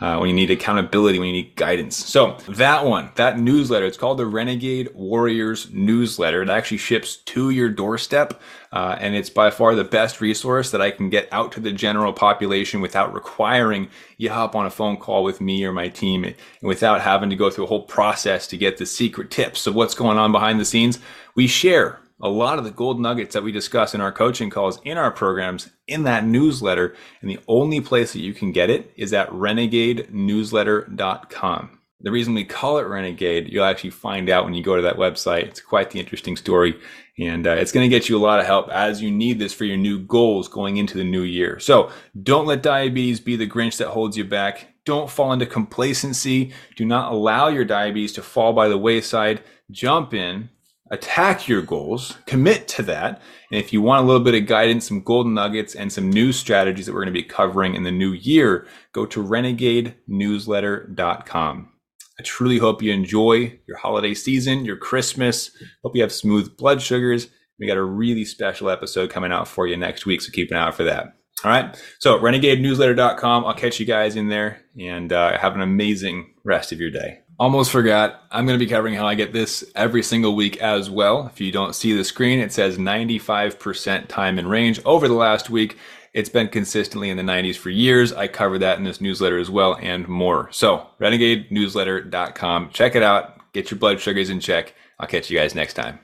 uh, 0.00 0.18
when 0.18 0.28
you 0.28 0.34
need 0.34 0.50
accountability, 0.50 1.18
when 1.18 1.28
you 1.28 1.42
need 1.42 1.56
guidance. 1.56 1.96
So 1.96 2.36
that 2.48 2.84
one, 2.84 3.10
that 3.14 3.38
newsletter, 3.38 3.86
it's 3.86 3.96
called 3.96 4.18
the 4.18 4.26
Renegade 4.26 4.90
Warriors 4.94 5.68
newsletter. 5.72 6.42
It 6.42 6.50
actually 6.50 6.78
ships 6.78 7.16
to 7.16 7.50
your 7.50 7.70
doorstep. 7.70 8.40
Uh, 8.72 8.96
and 9.00 9.14
it's 9.14 9.30
by 9.30 9.50
far 9.50 9.74
the 9.74 9.84
best 9.84 10.20
resource 10.20 10.70
that 10.70 10.82
I 10.82 10.90
can 10.90 11.08
get 11.08 11.28
out 11.32 11.52
to 11.52 11.60
the 11.60 11.72
general 11.72 12.12
population 12.12 12.82
without 12.82 13.14
requiring 13.14 13.88
you 14.18 14.28
hop 14.28 14.54
on 14.54 14.66
a 14.66 14.70
phone 14.70 14.98
call 14.98 15.24
with 15.24 15.40
me 15.40 15.64
or 15.64 15.72
my 15.72 15.88
team 15.88 16.24
and 16.24 16.34
without 16.60 17.00
having 17.00 17.30
to 17.30 17.36
go 17.36 17.48
through 17.48 17.64
a 17.64 17.68
whole 17.68 17.84
process 17.84 18.46
to 18.48 18.58
get 18.58 18.76
the 18.76 18.84
secret 18.84 19.30
tips 19.30 19.66
of 19.66 19.74
what's 19.74 19.94
going 19.94 20.18
on 20.18 20.30
behind 20.30 20.60
the 20.60 20.64
scenes. 20.64 20.98
We 21.34 21.46
share 21.46 22.00
a 22.20 22.28
lot 22.28 22.58
of 22.58 22.64
the 22.64 22.70
gold 22.70 23.00
nuggets 23.00 23.32
that 23.34 23.42
we 23.42 23.52
discuss 23.52 23.94
in 23.94 24.00
our 24.00 24.12
coaching 24.12 24.50
calls 24.50 24.80
in 24.84 24.96
our 24.96 25.10
programs 25.10 25.70
in 25.86 26.04
that 26.04 26.24
newsletter. 26.24 26.94
And 27.20 27.30
the 27.30 27.40
only 27.46 27.80
place 27.80 28.12
that 28.12 28.20
you 28.20 28.32
can 28.32 28.52
get 28.52 28.70
it 28.70 28.92
is 28.96 29.12
at 29.12 29.28
renegadenewsletter.com. 29.30 31.78
The 32.00 32.10
reason 32.10 32.34
we 32.34 32.44
call 32.44 32.78
it 32.78 32.86
Renegade, 32.86 33.48
you'll 33.50 33.64
actually 33.64 33.90
find 33.90 34.28
out 34.28 34.44
when 34.44 34.54
you 34.54 34.62
go 34.62 34.76
to 34.76 34.82
that 34.82 34.96
website. 34.96 35.44
It's 35.44 35.60
quite 35.60 35.90
the 35.90 35.98
interesting 35.98 36.36
story. 36.36 36.78
And 37.18 37.46
uh, 37.46 37.52
it's 37.52 37.72
going 37.72 37.88
to 37.88 37.94
get 37.94 38.08
you 38.08 38.18
a 38.18 38.22
lot 38.22 38.38
of 38.38 38.46
help 38.46 38.68
as 38.68 39.00
you 39.00 39.10
need 39.10 39.38
this 39.38 39.54
for 39.54 39.64
your 39.64 39.78
new 39.78 39.98
goals 39.98 40.48
going 40.48 40.76
into 40.76 40.98
the 40.98 41.04
new 41.04 41.22
year. 41.22 41.58
So 41.58 41.90
don't 42.22 42.46
let 42.46 42.62
diabetes 42.62 43.20
be 43.20 43.36
the 43.36 43.48
Grinch 43.48 43.78
that 43.78 43.88
holds 43.88 44.16
you 44.16 44.24
back. 44.24 44.74
Don't 44.84 45.10
fall 45.10 45.32
into 45.32 45.46
complacency. 45.46 46.52
Do 46.76 46.84
not 46.84 47.12
allow 47.12 47.48
your 47.48 47.64
diabetes 47.64 48.12
to 48.12 48.22
fall 48.22 48.52
by 48.52 48.68
the 48.68 48.78
wayside. 48.78 49.42
Jump 49.70 50.12
in, 50.12 50.50
attack 50.90 51.48
your 51.48 51.62
goals, 51.62 52.18
commit 52.26 52.68
to 52.68 52.82
that. 52.82 53.22
And 53.50 53.58
if 53.60 53.72
you 53.72 53.82
want 53.82 54.04
a 54.04 54.06
little 54.06 54.22
bit 54.22 54.34
of 54.34 54.46
guidance, 54.46 54.86
some 54.88 55.02
golden 55.02 55.34
nuggets, 55.34 55.74
and 55.74 55.92
some 55.92 56.10
new 56.10 56.32
strategies 56.32 56.86
that 56.86 56.92
we're 56.92 57.04
going 57.04 57.14
to 57.14 57.20
be 57.20 57.24
covering 57.24 57.74
in 57.74 57.82
the 57.82 57.92
new 57.92 58.12
year, 58.12 58.66
go 58.92 59.06
to 59.06 59.22
renegadenewsletter.com. 59.22 61.72
I 62.18 62.22
truly 62.22 62.58
hope 62.58 62.82
you 62.82 62.92
enjoy 62.92 63.58
your 63.66 63.76
holiday 63.76 64.14
season, 64.14 64.64
your 64.64 64.76
Christmas. 64.76 65.50
Hope 65.82 65.94
you 65.94 66.02
have 66.02 66.12
smooth 66.12 66.56
blood 66.56 66.80
sugars. 66.80 67.28
We 67.58 67.66
got 67.66 67.76
a 67.76 67.82
really 67.82 68.24
special 68.24 68.70
episode 68.70 69.10
coming 69.10 69.32
out 69.32 69.48
for 69.48 69.66
you 69.66 69.76
next 69.76 70.06
week, 70.06 70.22
so 70.22 70.32
keep 70.32 70.50
an 70.50 70.56
eye 70.56 70.68
out 70.68 70.74
for 70.74 70.84
that. 70.84 71.14
All 71.44 71.50
right. 71.50 71.76
So, 71.98 72.18
renegadenewsletter.com. 72.18 73.44
I'll 73.44 73.54
catch 73.54 73.78
you 73.78 73.86
guys 73.86 74.16
in 74.16 74.28
there 74.28 74.62
and 74.78 75.12
uh, 75.12 75.38
have 75.38 75.54
an 75.54 75.60
amazing 75.60 76.34
rest 76.44 76.72
of 76.72 76.80
your 76.80 76.90
day. 76.90 77.20
Almost 77.38 77.70
forgot. 77.70 78.22
I'm 78.30 78.46
going 78.46 78.58
to 78.58 78.64
be 78.64 78.70
covering 78.70 78.94
how 78.94 79.06
I 79.06 79.14
get 79.14 79.32
this 79.32 79.70
every 79.74 80.02
single 80.02 80.34
week 80.34 80.56
as 80.56 80.88
well. 80.88 81.26
If 81.26 81.38
you 81.40 81.52
don't 81.52 81.74
see 81.74 81.94
the 81.94 82.04
screen, 82.04 82.38
it 82.38 82.50
says 82.50 82.78
95% 82.78 84.08
time 84.08 84.38
in 84.38 84.48
range 84.48 84.80
over 84.86 85.06
the 85.06 85.14
last 85.14 85.50
week. 85.50 85.76
It's 86.14 86.30
been 86.30 86.48
consistently 86.48 87.10
in 87.10 87.18
the 87.18 87.22
90s 87.22 87.56
for 87.56 87.68
years. 87.68 88.10
I 88.10 88.26
cover 88.26 88.58
that 88.60 88.78
in 88.78 88.84
this 88.84 89.02
newsletter 89.02 89.38
as 89.38 89.50
well 89.50 89.76
and 89.82 90.08
more. 90.08 90.50
So, 90.50 90.86
renegadenewsletter.com. 90.98 92.70
Check 92.70 92.94
it 92.94 93.02
out. 93.02 93.52
Get 93.52 93.70
your 93.70 93.78
blood 93.78 94.00
sugars 94.00 94.30
in 94.30 94.40
check. 94.40 94.74
I'll 94.98 95.06
catch 95.06 95.30
you 95.30 95.38
guys 95.38 95.54
next 95.54 95.74
time. 95.74 95.98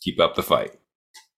Keep 0.00 0.20
up 0.20 0.36
the 0.36 0.44
fight. 0.44 0.78